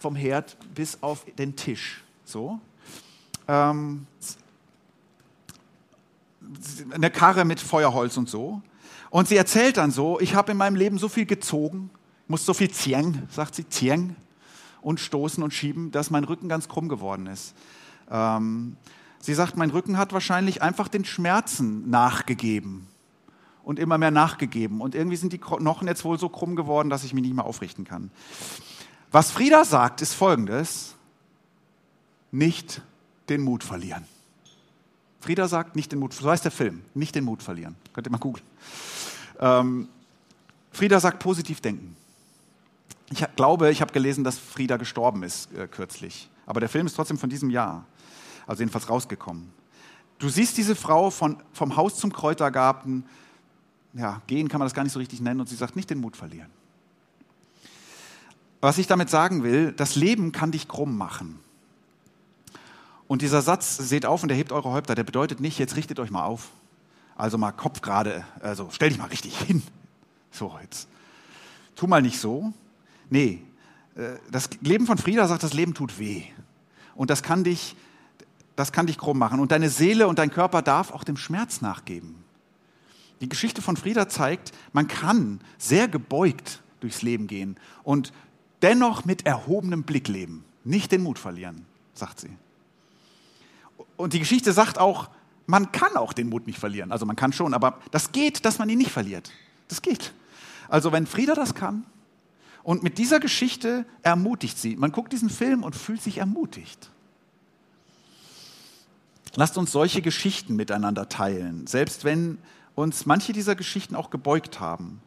vom 0.00 0.16
Herd 0.16 0.56
bis 0.74 0.98
auf 1.02 1.24
den 1.38 1.56
Tisch. 1.56 2.04
So. 2.24 2.58
Ähm, 3.46 4.06
eine 6.90 7.10
Karre 7.10 7.44
mit 7.44 7.60
Feuerholz 7.60 8.16
und 8.16 8.28
so. 8.28 8.62
Und 9.10 9.28
sie 9.28 9.36
erzählt 9.36 9.76
dann 9.76 9.90
so, 9.90 10.20
ich 10.20 10.34
habe 10.34 10.52
in 10.52 10.58
meinem 10.58 10.76
Leben 10.76 10.98
so 10.98 11.08
viel 11.08 11.26
gezogen, 11.26 11.90
muss 12.26 12.44
so 12.44 12.54
viel 12.54 12.70
zieng, 12.70 13.22
sagt 13.30 13.54
sie, 13.54 13.68
zieng, 13.68 14.16
und 14.80 15.00
stoßen 15.00 15.42
und 15.42 15.52
schieben, 15.52 15.90
dass 15.90 16.10
mein 16.10 16.24
Rücken 16.24 16.48
ganz 16.48 16.68
krumm 16.68 16.88
geworden 16.88 17.26
ist. 17.26 17.54
Ähm, 18.10 18.76
sie 19.20 19.34
sagt, 19.34 19.56
mein 19.56 19.70
Rücken 19.70 19.98
hat 19.98 20.12
wahrscheinlich 20.12 20.62
einfach 20.62 20.88
den 20.88 21.04
Schmerzen 21.04 21.88
nachgegeben 21.90 22.86
und 23.64 23.78
immer 23.78 23.98
mehr 23.98 24.10
nachgegeben. 24.10 24.80
Und 24.80 24.94
irgendwie 24.94 25.16
sind 25.16 25.32
die 25.32 25.38
Knochen 25.38 25.88
jetzt 25.88 26.04
wohl 26.04 26.18
so 26.18 26.28
krumm 26.28 26.56
geworden, 26.56 26.90
dass 26.90 27.04
ich 27.04 27.12
mich 27.12 27.22
nicht 27.22 27.34
mehr 27.34 27.44
aufrichten 27.44 27.84
kann. 27.84 28.10
Was 29.10 29.30
Frieda 29.30 29.64
sagt, 29.64 30.02
ist 30.02 30.14
folgendes, 30.14 30.94
nicht 32.30 32.82
den 33.28 33.42
Mut 33.42 33.64
verlieren. 33.64 34.04
Frieda 35.20 35.48
sagt, 35.48 35.76
nicht 35.76 35.92
den 35.92 35.98
Mut, 35.98 36.12
so 36.14 36.30
heißt 36.30 36.44
der 36.44 36.52
Film, 36.52 36.82
nicht 36.94 37.14
den 37.14 37.24
Mut 37.24 37.42
verlieren. 37.42 37.74
Könnt 37.92 38.06
ihr 38.06 38.10
mal 38.10 38.18
googeln. 38.18 38.46
Ähm, 39.40 39.88
Frieda 40.70 41.00
sagt, 41.00 41.18
positiv 41.18 41.60
denken. 41.60 41.96
Ich 43.10 43.24
glaube, 43.36 43.70
ich 43.70 43.80
habe 43.80 43.92
gelesen, 43.92 44.24
dass 44.24 44.38
Frieda 44.38 44.76
gestorben 44.76 45.22
ist 45.22 45.52
äh, 45.54 45.66
kürzlich. 45.66 46.28
Aber 46.46 46.60
der 46.60 46.68
Film 46.68 46.86
ist 46.86 46.94
trotzdem 46.94 47.18
von 47.18 47.30
diesem 47.30 47.50
Jahr. 47.50 47.86
Also 48.46 48.62
jedenfalls 48.62 48.88
rausgekommen. 48.88 49.50
Du 50.18 50.28
siehst 50.28 50.56
diese 50.56 50.74
Frau 50.74 51.10
von, 51.10 51.38
vom 51.52 51.76
Haus 51.76 51.96
zum 51.96 52.12
Kräutergarten. 52.12 53.04
Ja, 53.94 54.20
gehen 54.26 54.48
kann 54.48 54.58
man 54.58 54.66
das 54.66 54.74
gar 54.74 54.82
nicht 54.82 54.92
so 54.92 54.98
richtig 54.98 55.20
nennen. 55.20 55.40
Und 55.40 55.48
sie 55.48 55.56
sagt, 55.56 55.76
nicht 55.76 55.90
den 55.90 56.00
Mut 56.00 56.16
verlieren. 56.16 56.50
Was 58.60 58.78
ich 58.78 58.86
damit 58.86 59.08
sagen 59.08 59.42
will, 59.42 59.72
das 59.72 59.94
Leben 59.94 60.32
kann 60.32 60.50
dich 60.50 60.66
krumm 60.66 60.96
machen. 60.96 61.38
Und 63.06 63.22
dieser 63.22 63.40
Satz, 63.40 63.76
seht 63.78 64.04
auf 64.04 64.22
und 64.22 64.30
erhebt 64.30 64.52
eure 64.52 64.70
Häupter, 64.70 64.94
der 64.94 65.04
bedeutet 65.04 65.40
nicht, 65.40 65.58
jetzt 65.58 65.76
richtet 65.76 65.98
euch 66.00 66.10
mal 66.10 66.24
auf. 66.24 66.48
Also 67.16 67.38
mal 67.38 67.52
Kopf 67.52 67.80
gerade, 67.80 68.24
also 68.40 68.68
stell 68.70 68.90
dich 68.90 68.98
mal 68.98 69.06
richtig 69.06 69.36
hin. 69.38 69.62
So, 70.30 70.56
jetzt 70.62 70.88
tu 71.74 71.86
mal 71.86 72.02
nicht 72.02 72.20
so. 72.20 72.52
Nee, 73.10 73.42
äh, 73.94 74.16
das 74.30 74.50
Leben 74.60 74.86
von 74.86 74.98
Frieda 74.98 75.26
sagt, 75.28 75.42
das 75.42 75.54
Leben 75.54 75.74
tut 75.74 75.98
weh. 75.98 76.24
Und 76.94 77.10
das 77.10 77.22
kann 77.22 77.44
dich, 77.44 77.76
das 78.56 78.72
kann 78.72 78.86
dich 78.86 78.98
krumm 78.98 79.18
machen. 79.18 79.40
Und 79.40 79.52
deine 79.52 79.70
Seele 79.70 80.08
und 80.08 80.18
dein 80.18 80.30
Körper 80.30 80.62
darf 80.62 80.90
auch 80.90 81.04
dem 81.04 81.16
Schmerz 81.16 81.60
nachgeben. 81.60 82.16
Die 83.20 83.28
Geschichte 83.28 83.62
von 83.62 83.76
Frieda 83.76 84.08
zeigt, 84.08 84.52
man 84.72 84.86
kann 84.86 85.40
sehr 85.58 85.88
gebeugt 85.88 86.62
durchs 86.80 87.02
Leben 87.02 87.26
gehen 87.26 87.56
und 87.82 88.12
dennoch 88.62 89.04
mit 89.04 89.26
erhobenem 89.26 89.82
Blick 89.82 90.08
leben. 90.08 90.44
Nicht 90.64 90.92
den 90.92 91.02
Mut 91.02 91.18
verlieren, 91.18 91.66
sagt 91.94 92.20
sie. 92.20 92.30
Und 93.96 94.12
die 94.12 94.20
Geschichte 94.20 94.52
sagt 94.52 94.78
auch, 94.78 95.10
man 95.46 95.72
kann 95.72 95.96
auch 95.96 96.12
den 96.12 96.28
Mut 96.28 96.46
nicht 96.46 96.58
verlieren. 96.58 96.92
Also 96.92 97.06
man 97.06 97.16
kann 97.16 97.32
schon, 97.32 97.54
aber 97.54 97.80
das 97.90 98.12
geht, 98.12 98.44
dass 98.44 98.58
man 98.58 98.68
ihn 98.68 98.78
nicht 98.78 98.90
verliert. 98.90 99.32
Das 99.66 99.82
geht. 99.82 100.12
Also 100.68 100.92
wenn 100.92 101.06
Frieda 101.06 101.34
das 101.34 101.54
kann, 101.54 101.84
und 102.62 102.82
mit 102.82 102.98
dieser 102.98 103.20
Geschichte 103.20 103.86
ermutigt 104.02 104.58
sie. 104.58 104.76
Man 104.76 104.92
guckt 104.92 105.12
diesen 105.12 105.30
Film 105.30 105.62
und 105.62 105.74
fühlt 105.76 106.02
sich 106.02 106.18
ermutigt. 106.18 106.90
Lasst 109.34 109.56
uns 109.56 109.72
solche 109.72 110.02
Geschichten 110.02 110.56
miteinander 110.56 111.08
teilen, 111.08 111.66
selbst 111.66 112.04
wenn 112.04 112.38
uns 112.74 113.06
manche 113.06 113.32
dieser 113.32 113.54
Geschichten 113.54 113.94
auch 113.94 114.10
gebeugt 114.10 114.60
haben. 114.60 115.00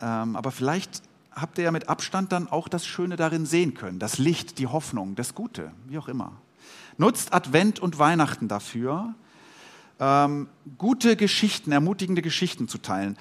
Ähm, 0.00 0.36
aber 0.36 0.50
vielleicht 0.50 1.02
habt 1.32 1.58
ihr 1.58 1.64
ja 1.64 1.70
mit 1.70 1.88
Abstand 1.88 2.32
dann 2.32 2.48
auch 2.48 2.68
das 2.68 2.86
Schöne 2.86 3.16
darin 3.16 3.46
sehen 3.46 3.74
können, 3.74 3.98
das 3.98 4.18
Licht, 4.18 4.58
die 4.58 4.66
Hoffnung, 4.66 5.14
das 5.14 5.34
Gute, 5.34 5.72
wie 5.86 5.98
auch 5.98 6.08
immer. 6.08 6.32
Nutzt 6.96 7.32
Advent 7.32 7.78
und 7.78 7.98
Weihnachten 7.98 8.48
dafür, 8.48 9.14
ähm, 10.00 10.48
gute 10.76 11.16
Geschichten, 11.16 11.72
ermutigende 11.72 12.22
Geschichten 12.22 12.68
zu 12.68 12.78
teilen. 12.78 13.16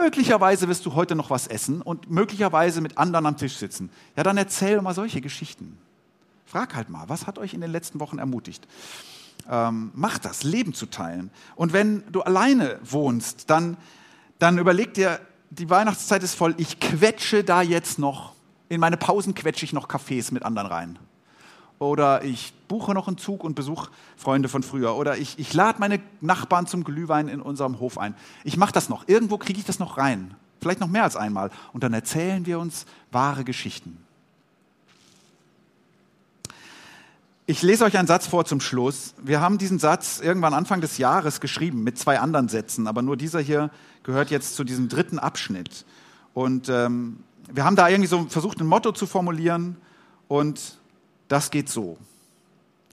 Möglicherweise 0.00 0.68
wirst 0.68 0.86
du 0.86 0.94
heute 0.94 1.14
noch 1.14 1.30
was 1.30 1.46
essen 1.46 1.82
und 1.82 2.10
möglicherweise 2.10 2.80
mit 2.80 2.98
anderen 2.98 3.26
am 3.26 3.36
Tisch 3.36 3.56
sitzen. 3.56 3.90
Ja, 4.16 4.22
dann 4.22 4.36
erzähl 4.36 4.80
mal 4.80 4.94
solche 4.94 5.20
Geschichten. 5.20 5.78
Frag 6.46 6.74
halt 6.74 6.88
mal, 6.88 7.08
was 7.08 7.26
hat 7.26 7.38
euch 7.38 7.54
in 7.54 7.60
den 7.60 7.70
letzten 7.70 8.00
Wochen 8.00 8.18
ermutigt? 8.18 8.66
Ähm, 9.50 9.90
mach 9.94 10.18
das, 10.18 10.44
Leben 10.44 10.74
zu 10.74 10.86
teilen. 10.86 11.30
Und 11.56 11.72
wenn 11.72 12.04
du 12.10 12.22
alleine 12.22 12.78
wohnst, 12.82 13.50
dann, 13.50 13.76
dann 14.38 14.58
überleg 14.58 14.94
dir, 14.94 15.20
die 15.50 15.68
Weihnachtszeit 15.68 16.22
ist 16.22 16.34
voll, 16.34 16.54
ich 16.58 16.80
quetsche 16.80 17.44
da 17.44 17.62
jetzt 17.62 17.98
noch, 17.98 18.34
in 18.68 18.80
meine 18.80 18.96
Pausen 18.96 19.34
quetsche 19.34 19.64
ich 19.64 19.72
noch 19.72 19.88
Cafés 19.88 20.32
mit 20.32 20.42
anderen 20.42 20.68
rein 20.68 20.98
oder 21.78 22.24
ich 22.24 22.52
buche 22.66 22.92
noch 22.92 23.08
einen 23.08 23.18
Zug 23.18 23.44
und 23.44 23.54
besuche 23.54 23.90
Freunde 24.16 24.48
von 24.48 24.62
früher 24.62 24.96
oder 24.96 25.16
ich, 25.16 25.38
ich 25.38 25.54
lade 25.54 25.78
meine 25.78 26.00
Nachbarn 26.20 26.66
zum 26.66 26.84
Glühwein 26.84 27.28
in 27.28 27.40
unserem 27.40 27.80
Hof 27.80 27.98
ein. 27.98 28.14
Ich 28.44 28.56
mache 28.56 28.72
das 28.72 28.88
noch. 28.88 29.06
Irgendwo 29.06 29.38
kriege 29.38 29.58
ich 29.58 29.64
das 29.64 29.78
noch 29.78 29.96
rein. 29.96 30.34
Vielleicht 30.60 30.80
noch 30.80 30.88
mehr 30.88 31.04
als 31.04 31.16
einmal. 31.16 31.50
Und 31.72 31.84
dann 31.84 31.92
erzählen 31.92 32.44
wir 32.46 32.58
uns 32.58 32.84
wahre 33.12 33.44
Geschichten. 33.44 33.98
Ich 37.46 37.62
lese 37.62 37.84
euch 37.84 37.96
einen 37.96 38.08
Satz 38.08 38.26
vor 38.26 38.44
zum 38.44 38.60
Schluss. 38.60 39.14
Wir 39.22 39.40
haben 39.40 39.56
diesen 39.56 39.78
Satz 39.78 40.20
irgendwann 40.20 40.52
Anfang 40.52 40.82
des 40.82 40.98
Jahres 40.98 41.40
geschrieben 41.40 41.82
mit 41.82 41.96
zwei 41.98 42.20
anderen 42.20 42.48
Sätzen, 42.48 42.86
aber 42.86 43.00
nur 43.00 43.16
dieser 43.16 43.40
hier 43.40 43.70
gehört 44.02 44.30
jetzt 44.30 44.54
zu 44.54 44.64
diesem 44.64 44.90
dritten 44.90 45.18
Abschnitt. 45.18 45.86
Und 46.34 46.68
ähm, 46.68 47.20
wir 47.50 47.64
haben 47.64 47.76
da 47.76 47.88
irgendwie 47.88 48.08
so 48.08 48.26
versucht, 48.28 48.60
ein 48.60 48.66
Motto 48.66 48.92
zu 48.92 49.06
formulieren 49.06 49.78
und 50.26 50.77
das 51.28 51.50
geht 51.50 51.68
so. 51.68 51.98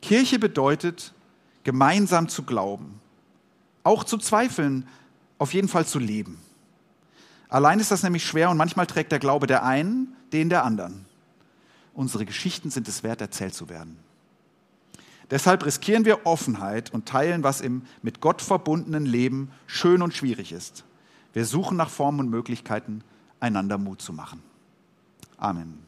Kirche 0.02 0.40
bedeutet, 0.40 1.14
gemeinsam 1.64 2.30
zu 2.30 2.44
glauben, 2.44 3.00
auch 3.84 4.04
zu 4.04 4.18
zweifeln, 4.18 4.88
auf 5.38 5.54
jeden 5.54 5.68
Fall 5.68 5.86
zu 5.86 6.00
leben. 6.00 6.40
Allein 7.50 7.80
ist 7.80 7.92
das 7.92 8.04
nämlich 8.04 8.26
schwer 8.26 8.50
und 8.50 8.58
manchmal 8.58 8.88
trägt 8.88 9.12
der 9.12 9.20
Glaube 9.20 9.48
der 9.48 9.64
einen 9.64 10.16
den 10.34 10.50
der 10.50 10.64
anderen. 10.64 11.06
Unsere 11.94 12.26
Geschichten 12.26 12.70
sind 12.70 12.88
es 12.88 13.04
wert, 13.04 13.22
erzählt 13.22 13.54
zu 13.54 13.70
werden. 13.70 13.98
Deshalb 15.32 15.66
riskieren 15.66 16.06
wir 16.06 16.26
Offenheit 16.26 16.94
und 16.94 17.08
teilen, 17.08 17.44
was 17.44 17.62
im 17.62 17.84
mit 18.02 18.22
Gott 18.22 18.42
verbundenen 18.42 19.06
Leben 19.06 19.52
schön 19.66 20.02
und 20.02 20.14
schwierig 20.14 20.52
ist. 20.52 20.84
Wir 21.34 21.46
suchen 21.46 21.78
nach 21.78 21.90
Formen 21.90 22.20
und 22.20 22.30
Möglichkeiten, 22.30 23.04
einander 23.40 23.78
Mut 23.78 24.02
zu 24.02 24.14
machen. 24.14 24.44
Amen. 25.38 25.85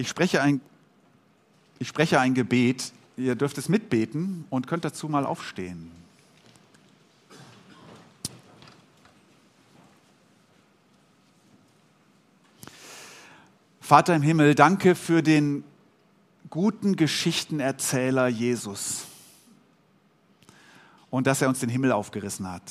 Ich 0.00 0.08
spreche 0.08 0.40
ein, 0.40 0.62
ich 1.78 1.86
spreche 1.88 2.18
ein 2.20 2.32
Gebet. 2.32 2.90
Ihr 3.18 3.34
dürft 3.34 3.58
es 3.58 3.68
mitbeten 3.68 4.46
und 4.48 4.66
könnt 4.66 4.82
dazu 4.82 5.10
mal 5.10 5.26
aufstehen. 5.26 5.90
Vater 13.82 14.16
im 14.16 14.22
Himmel, 14.22 14.54
danke 14.54 14.94
für 14.94 15.22
den 15.22 15.64
guten 16.48 16.96
Geschichtenerzähler 16.96 18.28
Jesus 18.28 19.04
und 21.10 21.26
dass 21.26 21.42
er 21.42 21.50
uns 21.50 21.60
den 21.60 21.68
Himmel 21.68 21.92
aufgerissen 21.92 22.50
hat. 22.50 22.62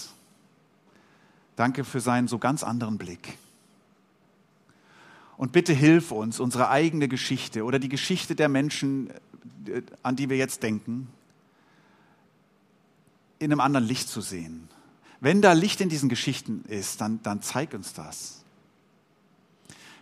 Danke 1.56 1.84
für 1.84 2.00
seinen 2.00 2.28
so 2.28 2.40
ganz 2.40 2.64
anderen 2.64 2.98
Blick. 2.98 3.38
Und 5.40 5.54
bitte 5.54 5.72
hilf 5.72 6.12
uns, 6.12 6.42
unsere 6.42 6.68
eigene 6.68 7.08
Geschichte 7.08 7.64
oder 7.64 7.80
die 7.80 7.88
Geschichte 7.88 8.36
der 8.36 8.50
Menschen, 8.50 9.10
äh, 9.68 9.84
an 10.04 10.18
die 10.18 10.30
wir 10.30 10.36
jetzt 10.36 10.64
denken, 10.64 11.08
in 13.40 13.50
einem 13.50 13.62
anderen 13.62 13.86
Licht 13.86 14.10
zu 14.10 14.20
sehen. 14.20 14.68
Wenn 15.22 15.42
da 15.42 15.54
Licht 15.54 15.80
in 15.80 15.88
diesen 15.88 16.10
Geschichten 16.10 16.66
ist, 16.68 17.00
dann, 17.00 17.24
dann 17.24 17.42
zeig 17.42 17.74
uns 17.74 17.94
das. 17.94 18.44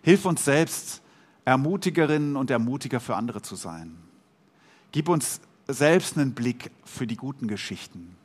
Hilf 0.02 0.26
uns 0.26 0.44
selbst, 0.44 1.04
Ermutigerinnen 1.46 2.36
und 2.36 2.50
Ermutiger 2.50 3.00
für 3.00 3.16
andere 3.16 3.44
zu 3.44 3.56
sein. 3.56 3.96
Gib 4.92 5.08
uns 5.08 5.40
selbst 5.68 6.18
einen 6.18 6.34
Blick 6.34 6.72
für 6.84 7.06
die 7.06 7.16
guten 7.16 7.48
Geschichten, 7.48 8.16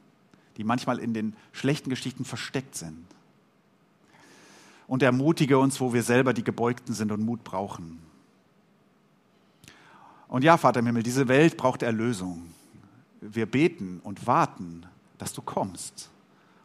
die 0.57 0.65
manchmal 0.65 0.99
in 0.99 1.13
den 1.13 1.37
schlechten 1.53 1.91
Geschichten 1.91 2.25
versteckt 2.25 2.75
sind 2.75 3.05
und 4.93 5.03
ermutige 5.03 5.57
uns, 5.57 5.81
wo 5.81 5.95
wir 5.95 6.03
selber 6.03 6.35
die 6.35 6.45
Gebeugten 6.45 6.93
sind 6.93 7.13
und 7.13 7.23
Mut 7.23 7.43
brauchen. 7.45 7.99
Und 10.29 10.45
ja, 10.45 10.59
Vater 10.59 10.81
im 10.81 10.87
Himmel, 10.87 11.03
diese 11.03 11.29
Welt 11.29 11.57
braucht 11.57 11.83
Erlösung. 11.83 12.53
Wir 13.23 13.47
beten 13.47 14.01
und 14.05 14.27
warten, 14.27 14.85
dass 15.17 15.33
du 15.33 15.41
kommst 15.41 16.11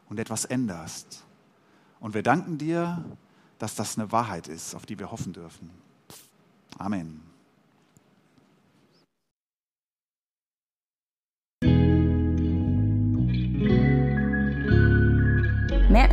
und 0.10 0.20
etwas 0.20 0.44
änderst. 0.44 1.24
Und 2.02 2.16
wir 2.16 2.22
danken 2.22 2.58
dir, 2.58 3.02
dass 3.60 3.76
das 3.76 3.98
eine 3.98 4.12
Wahrheit 4.12 4.50
ist, 4.50 4.76
auf 4.76 4.86
die 4.86 5.00
wir 5.00 5.10
hoffen 5.10 5.32
dürfen. 5.32 5.70
Amen. 6.78 7.27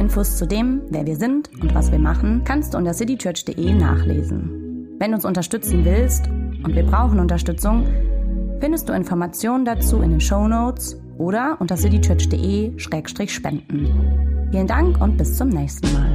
Infos 0.05 0.37
zu 0.37 0.47
dem, 0.47 0.83
wer 0.91 1.07
wir 1.07 1.17
sind 1.17 1.49
und 1.63 1.75
was 1.75 1.91
wir 1.91 1.99
machen, 1.99 2.43
kannst 2.45 2.75
du 2.75 2.79
unter 2.79 2.93
citychurch.de 2.93 3.73
nachlesen. 3.73 4.97
Wenn 4.99 5.13
du 5.13 5.15
uns 5.15 5.25
unterstützen 5.25 5.87
willst, 5.87 6.29
und 6.29 6.75
wir 6.75 6.83
brauchen 6.83 7.21
Unterstützung, 7.21 7.87
findest 8.61 8.87
du 8.87 8.93
Informationen 8.93 9.65
dazu 9.65 10.03
in 10.03 10.11
den 10.11 10.21
Show 10.21 10.47
Notes 10.47 11.01
oder 11.17 11.57
unter 11.59 11.79
citychurch.de-spenden. 11.79 14.51
Vielen 14.51 14.67
Dank 14.67 15.01
und 15.01 15.17
bis 15.17 15.39
zum 15.39 15.49
nächsten 15.49 15.91
Mal. 15.95 16.14